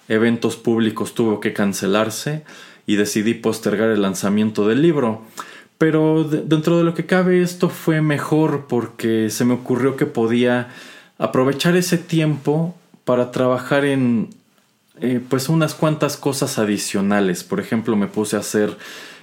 eventos 0.09 0.57
públicos 0.57 1.15
tuvo 1.15 1.41
que 1.41 1.53
cancelarse 1.53 2.45
y 2.87 2.97
decidí 2.97 3.35
postergar 3.35 3.91
el 3.91 4.03
lanzamiento 4.03 4.69
del 4.69 4.83
libro. 4.83 5.23
Pero 5.83 6.23
dentro 6.23 6.79
de 6.79 6.85
lo 6.85 6.95
que 6.95 7.07
cabe 7.07 7.43
esto 7.43 7.69
fue 7.69 8.03
mejor 8.03 8.67
porque 8.69 9.31
se 9.31 9.45
me 9.45 9.55
ocurrió 9.55 9.97
que 9.97 10.07
podía 10.07 10.69
aprovechar 11.19 11.75
ese 11.75 11.99
tiempo 11.99 12.77
para 13.05 13.33
trabajar 13.33 13.85
en 13.85 14.29
eh, 15.01 15.21
pues 15.29 15.49
unas 15.49 15.75
cuantas 15.75 16.17
cosas 16.17 16.61
adicionales. 16.61 17.43
Por 17.43 17.59
ejemplo, 17.59 17.97
me 17.97 18.07
puse 18.07 18.37
a 18.37 18.39
hacer 18.39 18.79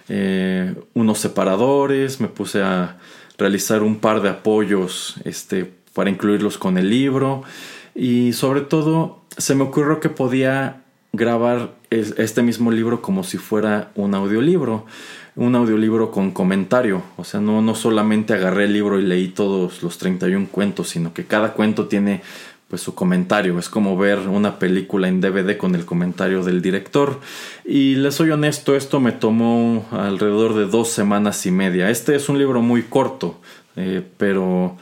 eh, 0.09 0.75
unos 0.95 1.19
separadores, 1.19 2.19
me 2.19 2.27
puse 2.27 2.61
a 2.61 2.97
realizar 3.37 3.81
un 3.81 3.95
par 3.95 4.21
de 4.21 4.27
apoyos 4.27 5.15
este, 5.23 5.71
para 5.93 6.09
incluirlos 6.09 6.57
con 6.57 6.77
el 6.77 6.89
libro 6.89 7.41
y 7.95 8.33
sobre 8.33 8.59
todo 8.59 9.21
se 9.37 9.55
me 9.55 9.63
ocurrió 9.63 10.01
que 10.01 10.09
podía 10.09 10.81
grabar 11.13 11.78
este 11.89 12.41
mismo 12.43 12.71
libro 12.71 13.01
como 13.01 13.23
si 13.23 13.37
fuera 13.37 13.91
un 13.95 14.13
audiolibro 14.13 14.85
un 15.39 15.55
audiolibro 15.55 16.11
con 16.11 16.31
comentario. 16.31 17.01
O 17.15 17.23
sea, 17.23 17.39
no, 17.39 17.61
no 17.61 17.73
solamente 17.73 18.33
agarré 18.33 18.65
el 18.65 18.73
libro 18.73 18.99
y 18.99 19.03
leí 19.03 19.29
todos 19.29 19.81
los 19.81 19.97
31 19.97 20.49
cuentos, 20.51 20.89
sino 20.89 21.13
que 21.13 21.25
cada 21.25 21.53
cuento 21.53 21.87
tiene 21.87 22.21
pues 22.67 22.81
su 22.81 22.93
comentario. 22.93 23.57
Es 23.57 23.69
como 23.69 23.97
ver 23.97 24.19
una 24.19 24.59
película 24.59 25.07
en 25.07 25.21
DVD 25.21 25.57
con 25.57 25.75
el 25.75 25.85
comentario 25.85 26.43
del 26.43 26.61
director. 26.61 27.19
Y 27.65 27.95
les 27.95 28.15
soy 28.15 28.31
honesto, 28.31 28.75
esto 28.75 28.99
me 28.99 29.13
tomó 29.13 29.87
alrededor 29.91 30.55
de 30.55 30.65
dos 30.65 30.89
semanas 30.89 31.45
y 31.45 31.51
media. 31.51 31.89
Este 31.89 32.15
es 32.15 32.27
un 32.27 32.37
libro 32.37 32.61
muy 32.61 32.83
corto, 32.83 33.39
eh, 33.77 34.03
pero 34.17 34.77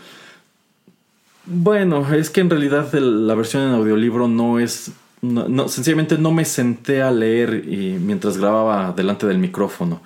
bueno, 1.46 2.14
es 2.14 2.32
que 2.32 2.42
en 2.42 2.50
realidad 2.50 2.92
la 2.94 3.36
versión 3.36 3.64
en 3.64 3.76
audiolibro 3.76 4.28
no 4.28 4.60
es 4.60 4.92
no, 5.34 5.68
sencillamente 5.68 6.18
no 6.18 6.32
me 6.32 6.46
senté 6.46 7.02
a 7.02 7.12
leer 7.12 7.64
mientras 8.00 8.38
grababa 8.38 8.94
delante 8.94 9.28
del 9.28 9.38
micrófono. 9.38 10.02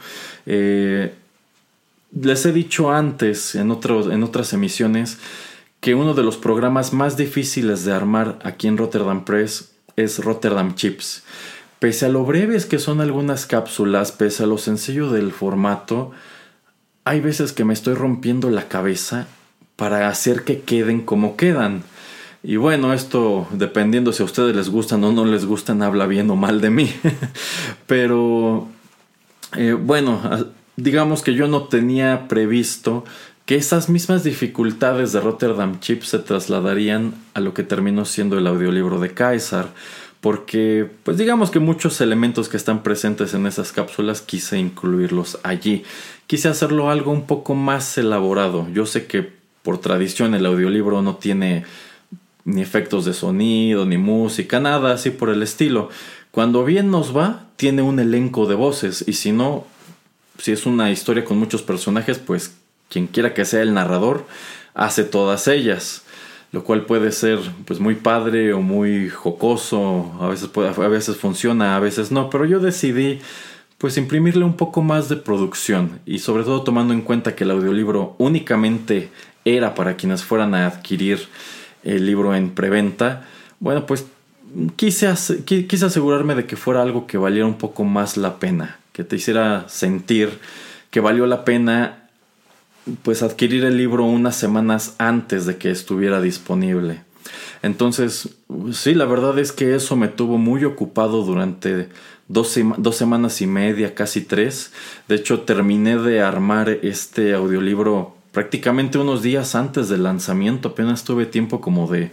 Eh, 0.45 1.13
les 2.19 2.45
he 2.45 2.51
dicho 2.51 2.91
antes 2.91 3.55
en, 3.55 3.71
en 3.71 4.23
otras 4.23 4.53
emisiones 4.53 5.17
que 5.79 5.95
uno 5.95 6.13
de 6.13 6.23
los 6.23 6.37
programas 6.37 6.93
más 6.93 7.17
difíciles 7.17 7.85
de 7.85 7.93
armar 7.93 8.37
aquí 8.43 8.67
en 8.67 8.77
Rotterdam 8.77 9.25
Press 9.25 9.71
es 9.95 10.19
Rotterdam 10.19 10.75
Chips. 10.75 11.23
Pese 11.79 12.05
a 12.05 12.09
lo 12.09 12.23
breves 12.23 12.67
que 12.67 12.77
son 12.77 13.01
algunas 13.01 13.47
cápsulas, 13.47 14.11
pese 14.11 14.43
a 14.43 14.45
lo 14.45 14.59
sencillo 14.59 15.09
del 15.09 15.31
formato, 15.31 16.11
hay 17.03 17.19
veces 17.19 17.53
que 17.53 17.65
me 17.65 17.73
estoy 17.73 17.95
rompiendo 17.95 18.51
la 18.51 18.67
cabeza 18.67 19.27
para 19.75 20.07
hacer 20.07 20.43
que 20.43 20.61
queden 20.61 21.01
como 21.01 21.35
quedan. 21.35 21.83
Y 22.43 22.55
bueno, 22.55 22.93
esto 22.93 23.47
dependiendo 23.51 24.13
si 24.13 24.23
a 24.23 24.25
ustedes 24.25 24.55
les 24.55 24.69
gustan 24.69 25.03
o 25.03 25.11
no 25.11 25.25
les 25.25 25.45
gustan, 25.45 25.83
habla 25.83 26.07
bien 26.07 26.29
o 26.31 26.35
mal 26.35 26.59
de 26.59 26.71
mí. 26.71 26.91
Pero 27.87 28.67
eh, 29.55 29.73
bueno, 29.73 30.21
digamos 30.75 31.21
que 31.21 31.35
yo 31.35 31.47
no 31.47 31.63
tenía 31.63 32.27
previsto 32.27 33.05
que 33.45 33.55
esas 33.55 33.89
mismas 33.89 34.23
dificultades 34.23 35.11
de 35.11 35.19
Rotterdam 35.19 35.79
Chip 35.79 36.03
se 36.03 36.19
trasladarían 36.19 37.13
a 37.33 37.41
lo 37.41 37.53
que 37.53 37.63
terminó 37.63 38.05
siendo 38.05 38.37
el 38.37 38.47
audiolibro 38.47 38.99
de 38.99 39.13
Kaiser. 39.13 39.65
Porque, 40.21 40.87
pues 41.03 41.17
digamos 41.17 41.49
que 41.49 41.59
muchos 41.59 41.99
elementos 41.99 42.47
que 42.47 42.57
están 42.57 42.83
presentes 42.83 43.33
en 43.33 43.47
esas 43.47 43.71
cápsulas 43.71 44.21
quise 44.21 44.59
incluirlos 44.59 45.39
allí. 45.41 45.83
Quise 46.27 46.47
hacerlo 46.47 46.91
algo 46.91 47.11
un 47.11 47.25
poco 47.25 47.55
más 47.55 47.97
elaborado. 47.97 48.67
Yo 48.71 48.85
sé 48.85 49.07
que 49.07 49.33
por 49.63 49.79
tradición 49.79 50.35
el 50.35 50.45
audiolibro 50.45 51.01
no 51.01 51.15
tiene 51.15 51.65
ni 52.45 52.61
efectos 52.61 53.05
de 53.05 53.13
sonido, 53.13 53.85
ni 53.85 53.97
música, 53.97 54.59
nada 54.59 54.93
así 54.93 55.09
por 55.09 55.29
el 55.29 55.43
estilo. 55.43 55.89
Cuando 56.31 56.63
bien 56.63 56.91
nos 56.91 57.15
va, 57.15 57.45
tiene 57.55 57.81
un 57.81 57.99
elenco 57.99 58.45
de 58.45 58.55
voces 58.55 59.03
y 59.07 59.13
si 59.13 59.31
no, 59.31 59.65
si 60.37 60.51
es 60.51 60.65
una 60.65 60.91
historia 60.91 61.25
con 61.25 61.37
muchos 61.37 61.61
personajes, 61.61 62.19
pues 62.19 62.55
quien 62.89 63.07
quiera 63.07 63.33
que 63.33 63.45
sea 63.45 63.61
el 63.61 63.73
narrador 63.73 64.25
hace 64.73 65.03
todas 65.03 65.47
ellas, 65.47 66.03
lo 66.51 66.63
cual 66.63 66.85
puede 66.85 67.11
ser 67.11 67.39
pues 67.65 67.79
muy 67.79 67.95
padre 67.95 68.53
o 68.53 68.61
muy 68.61 69.09
jocoso, 69.09 70.13
a 70.19 70.27
veces 70.27 70.49
a 70.55 70.87
veces 70.87 71.17
funciona, 71.17 71.75
a 71.75 71.79
veces 71.79 72.11
no, 72.11 72.29
pero 72.29 72.45
yo 72.45 72.59
decidí 72.59 73.19
pues 73.77 73.97
imprimirle 73.97 74.45
un 74.45 74.57
poco 74.57 74.81
más 74.81 75.09
de 75.09 75.15
producción 75.15 75.99
y 76.05 76.19
sobre 76.19 76.43
todo 76.43 76.61
tomando 76.61 76.93
en 76.93 77.01
cuenta 77.01 77.35
que 77.35 77.45
el 77.45 77.51
audiolibro 77.51 78.15
únicamente 78.19 79.09
era 79.43 79.73
para 79.73 79.95
quienes 79.95 80.23
fueran 80.23 80.53
a 80.53 80.67
adquirir 80.67 81.27
el 81.83 82.05
libro 82.05 82.35
en 82.35 82.51
preventa, 82.51 83.27
bueno, 83.59 83.85
pues 83.85 84.05
quise, 84.75 85.13
quise 85.45 85.85
asegurarme 85.85 86.35
de 86.35 86.45
que 86.45 86.55
fuera 86.55 86.81
algo 86.81 87.07
que 87.07 87.17
valiera 87.17 87.45
un 87.45 87.57
poco 87.57 87.83
más 87.83 88.17
la 88.17 88.39
pena, 88.39 88.79
que 88.91 89.03
te 89.03 89.15
hiciera 89.15 89.65
sentir 89.67 90.39
que 90.91 90.99
valió 90.99 91.25
la 91.25 91.45
pena 91.45 92.09
pues 93.03 93.23
adquirir 93.23 93.63
el 93.63 93.77
libro 93.77 94.05
unas 94.05 94.35
semanas 94.35 94.95
antes 94.97 95.45
de 95.45 95.57
que 95.57 95.71
estuviera 95.71 96.21
disponible. 96.21 97.01
Entonces, 97.63 98.29
sí, 98.73 98.93
la 98.93 99.05
verdad 99.05 99.37
es 99.39 99.51
que 99.51 99.75
eso 99.75 99.95
me 99.95 100.07
tuvo 100.07 100.37
muy 100.37 100.65
ocupado 100.65 101.23
durante 101.23 101.89
dos, 102.27 102.57
dos, 102.77 102.95
semanas 102.95 103.41
y 103.41 103.47
media, 103.47 103.93
casi 103.93 104.21
tres. 104.21 104.73
De 105.07 105.15
hecho, 105.15 105.41
terminé 105.41 105.97
de 105.97 106.21
armar 106.21 106.69
este 106.69 107.33
audiolibro 107.33 108.15
prácticamente 108.31 108.97
unos 108.97 109.21
días 109.21 109.55
antes 109.55 109.89
del 109.89 110.03
lanzamiento. 110.03 110.69
Apenas 110.69 111.03
tuve 111.03 111.25
tiempo 111.25 111.61
como 111.61 111.87
de 111.87 112.11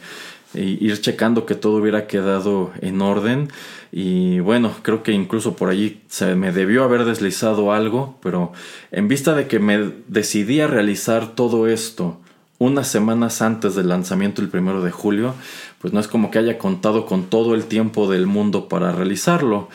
ir 0.55 1.01
checando 1.01 1.47
que 1.47 1.55
todo 1.55 1.77
hubiera 1.77 2.07
quedado 2.07 2.73
en 2.81 3.01
orden. 3.03 3.49
Y 3.93 4.41
bueno, 4.41 4.73
creo 4.83 5.03
que 5.03 5.13
incluso 5.13 5.57
por 5.57 5.71
allí 5.71 6.01
se 6.09 6.35
me 6.35 6.53
debió 6.53 6.85
haber 6.85 7.05
deslizado 7.05 7.73
algo, 7.73 8.19
pero 8.23 8.53
en 8.91 9.09
vista 9.09 9.35
de 9.35 9.47
que 9.47 9.59
me 9.59 9.93
decidí 10.09 10.61
a 10.61 10.67
realizar 10.67 11.35
todo 11.35 11.69
esto 11.69 12.19
unas 12.59 12.89
semanas 12.89 13.41
antes 13.41 13.77
del 13.77 13.89
lanzamiento 13.89 14.43
el 14.43 14.49
primero 14.49 14.83
de 14.83 14.91
julio, 14.91 15.35
pues 15.81 15.93
no 15.93 16.01
es 16.01 16.09
como 16.09 16.31
que 16.31 16.41
haya 16.41 16.59
contado 16.59 17.07
con 17.07 17.27
todo 17.27 17.55
el 17.55 17.67
tiempo 17.67 18.11
del 18.11 18.27
mundo 18.27 18.69
para 18.69 18.91
realizarlo. 18.91 19.69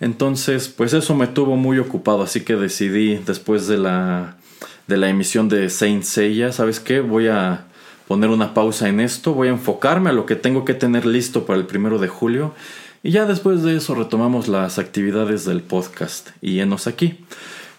Entonces, 0.00 0.68
pues 0.68 0.94
eso 0.94 1.14
me 1.14 1.26
tuvo 1.26 1.56
muy 1.56 1.78
ocupado, 1.78 2.22
así 2.22 2.40
que 2.40 2.56
decidí 2.56 3.16
después 3.18 3.66
de 3.68 3.78
la 3.78 4.36
de 4.86 4.96
la 4.96 5.08
emisión 5.08 5.48
de 5.48 5.68
Saint 5.70 6.02
Seiya, 6.02 6.52
¿sabes 6.52 6.80
qué? 6.80 7.00
Voy 7.00 7.28
a 7.28 7.64
poner 8.08 8.30
una 8.30 8.54
pausa 8.54 8.88
en 8.88 9.00
esto, 9.00 9.34
voy 9.34 9.48
a 9.48 9.52
enfocarme 9.52 10.10
a 10.10 10.12
lo 10.12 10.26
que 10.26 10.36
tengo 10.36 10.64
que 10.64 10.74
tener 10.74 11.06
listo 11.06 11.46
para 11.46 11.58
el 11.58 11.66
primero 11.66 11.98
de 11.98 12.08
julio 12.08 12.54
y 13.02 13.10
ya 13.10 13.24
después 13.26 13.62
de 13.62 13.76
eso 13.76 13.94
retomamos 13.94 14.48
las 14.48 14.78
actividades 14.78 15.44
del 15.44 15.62
podcast 15.62 16.30
y 16.40 16.60
enos 16.60 16.86
aquí 16.86 17.18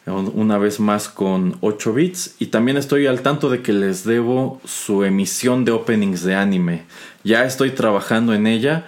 una 0.06 0.58
vez 0.58 0.80
más 0.80 1.08
con 1.08 1.58
8 1.62 1.94
bits 1.94 2.36
y 2.40 2.48
también 2.48 2.78
estoy 2.78 3.08
al 3.08 3.22
tanto 3.22 3.50
de 3.50 3.62
que 3.62 3.72
les 3.72 4.04
debo 4.04 4.60
su 4.66 5.04
emisión 5.04 5.64
de 5.64 5.72
openings 5.72 6.24
de 6.24 6.36
anime. 6.36 6.84
Ya 7.24 7.46
estoy 7.46 7.72
trabajando 7.72 8.34
en 8.34 8.46
ella. 8.46 8.86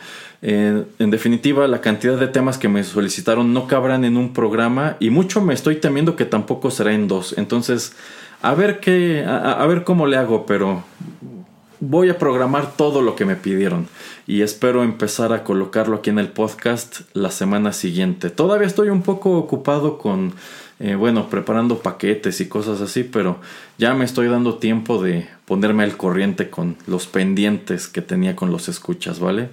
En 0.54 1.10
definitiva, 1.12 1.68
la 1.68 1.82
cantidad 1.82 2.18
de 2.20 2.28
temas 2.28 2.58
que 2.58 2.70
me 2.70 2.84
solicitaron 2.84 3.54
no 3.54 3.68
cabrán 3.68 4.06
en 4.06 4.16
un 4.16 4.34
programa 4.34 4.96
y 5.00 5.10
mucho 5.10 5.42
me 5.42 5.54
estoy 5.54 5.78
temiendo 5.78 6.16
que 6.16 6.26
tampoco 6.26 6.70
será 6.70 6.94
en 6.94 7.08
dos. 7.08 7.34
Entonces, 7.38 7.94
a 8.42 8.54
ver 8.54 8.80
qué, 8.80 9.26
a 9.26 9.66
ver 9.66 9.84
cómo 9.84 10.06
le 10.06 10.18
hago, 10.18 10.46
pero 10.46 10.84
voy 11.80 12.10
a 12.10 12.18
programar 12.18 12.76
todo 12.76 13.02
lo 13.02 13.16
que 13.16 13.26
me 13.26 13.36
pidieron 13.36 13.88
y 14.28 14.42
espero 14.42 14.84
empezar 14.84 15.34
a 15.34 15.44
colocarlo 15.44 15.98
aquí 15.98 16.10
en 16.10 16.20
el 16.20 16.30
podcast 16.30 17.02
la 17.14 17.32
semana 17.32 17.74
siguiente. 17.74 18.30
Todavía 18.30 18.68
estoy 18.68 18.90
un 18.90 19.02
poco 19.02 19.38
ocupado 19.38 19.98
con, 19.98 20.34
eh, 20.80 20.96
bueno, 20.96 21.30
preparando 21.30 21.80
paquetes 21.80 22.42
y 22.42 22.48
cosas 22.48 22.82
así, 22.82 23.04
pero 23.04 23.38
ya 23.78 23.94
me 23.94 24.06
estoy 24.06 24.28
dando 24.28 24.56
tiempo 24.56 25.02
de 25.02 25.28
ponerme 25.46 25.84
al 25.84 25.98
corriente 25.98 26.50
con 26.50 26.76
los 26.88 27.08
pendientes 27.08 27.88
que 27.88 28.02
tenía 28.02 28.36
con 28.36 28.52
los 28.52 28.68
escuchas, 28.68 29.20
¿vale? 29.20 29.50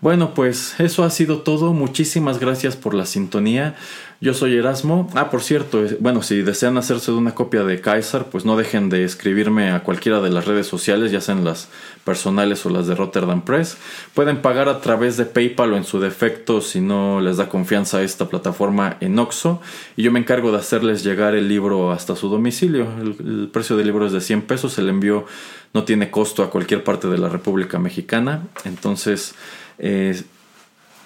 Bueno, 0.00 0.34
pues 0.34 0.78
eso 0.78 1.04
ha 1.04 1.10
sido 1.10 1.38
todo. 1.38 1.72
Muchísimas 1.72 2.38
gracias 2.38 2.76
por 2.76 2.94
la 2.94 3.06
sintonía. 3.06 3.74
Yo 4.18 4.32
soy 4.32 4.56
Erasmo. 4.56 5.10
Ah, 5.14 5.28
por 5.30 5.42
cierto, 5.42 5.84
bueno, 6.00 6.22
si 6.22 6.40
desean 6.40 6.78
hacerse 6.78 7.12
de 7.12 7.18
una 7.18 7.34
copia 7.34 7.64
de 7.64 7.82
Kaiser, 7.82 8.24
pues 8.24 8.46
no 8.46 8.56
dejen 8.56 8.88
de 8.88 9.04
escribirme 9.04 9.70
a 9.70 9.82
cualquiera 9.82 10.20
de 10.20 10.30
las 10.30 10.46
redes 10.46 10.66
sociales, 10.66 11.12
ya 11.12 11.20
sean 11.20 11.44
las 11.44 11.68
personales 12.02 12.64
o 12.64 12.70
las 12.70 12.86
de 12.86 12.94
Rotterdam 12.94 13.42
Press. 13.42 13.76
Pueden 14.14 14.40
pagar 14.40 14.70
a 14.70 14.80
través 14.80 15.18
de 15.18 15.26
PayPal 15.26 15.74
o 15.74 15.76
en 15.76 15.84
su 15.84 16.00
defecto, 16.00 16.62
si 16.62 16.80
no 16.80 17.20
les 17.20 17.36
da 17.36 17.50
confianza 17.50 18.02
esta 18.02 18.26
plataforma 18.26 18.96
en 19.00 19.18
Oxo. 19.18 19.60
Y 19.96 20.02
yo 20.02 20.12
me 20.12 20.18
encargo 20.18 20.50
de 20.50 20.58
hacerles 20.58 21.04
llegar 21.04 21.34
el 21.34 21.46
libro 21.46 21.92
hasta 21.92 22.16
su 22.16 22.30
domicilio. 22.30 22.86
El, 22.98 23.50
precio 23.52 23.76
del 23.76 23.86
libro 23.86 24.06
es 24.06 24.12
de 24.12 24.22
100 24.22 24.42
pesos. 24.42 24.78
El 24.78 24.88
envío 24.88 25.26
no 25.74 25.84
tiene 25.84 26.10
costo 26.10 26.42
a 26.42 26.48
cualquier 26.48 26.84
parte 26.84 27.08
de 27.08 27.18
la 27.18 27.28
República 27.28 27.78
Mexicana. 27.78 28.44
Entonces, 28.64 29.34
eh, 29.78 30.22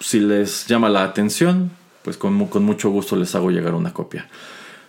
si 0.00 0.20
les 0.20 0.66
llama 0.66 0.88
la 0.88 1.04
atención, 1.04 1.70
pues 2.02 2.16
con, 2.16 2.46
con 2.46 2.64
mucho 2.64 2.90
gusto 2.90 3.16
les 3.16 3.34
hago 3.34 3.50
llegar 3.50 3.74
una 3.74 3.92
copia. 3.92 4.28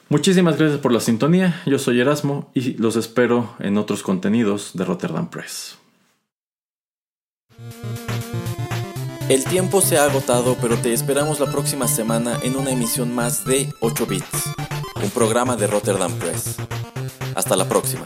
Muchísimas 0.09 0.57
gracias 0.57 0.79
por 0.79 0.91
la 0.91 0.99
sintonía, 0.99 1.61
yo 1.65 1.79
soy 1.79 2.01
Erasmo 2.01 2.51
y 2.53 2.73
los 2.73 2.97
espero 2.97 3.55
en 3.59 3.77
otros 3.77 4.03
contenidos 4.03 4.71
de 4.73 4.83
Rotterdam 4.83 5.29
Press. 5.29 5.77
El 9.29 9.45
tiempo 9.45 9.79
se 9.79 9.97
ha 9.97 10.03
agotado, 10.03 10.57
pero 10.61 10.75
te 10.75 10.91
esperamos 10.91 11.39
la 11.39 11.49
próxima 11.49 11.87
semana 11.87 12.37
en 12.43 12.57
una 12.57 12.71
emisión 12.71 13.15
más 13.15 13.45
de 13.45 13.69
8 13.79 14.05
Bits, 14.05 14.51
un 15.01 15.09
programa 15.11 15.55
de 15.55 15.67
Rotterdam 15.67 16.11
Press. 16.19 16.57
Hasta 17.33 17.55
la 17.55 17.69
próxima. 17.69 18.05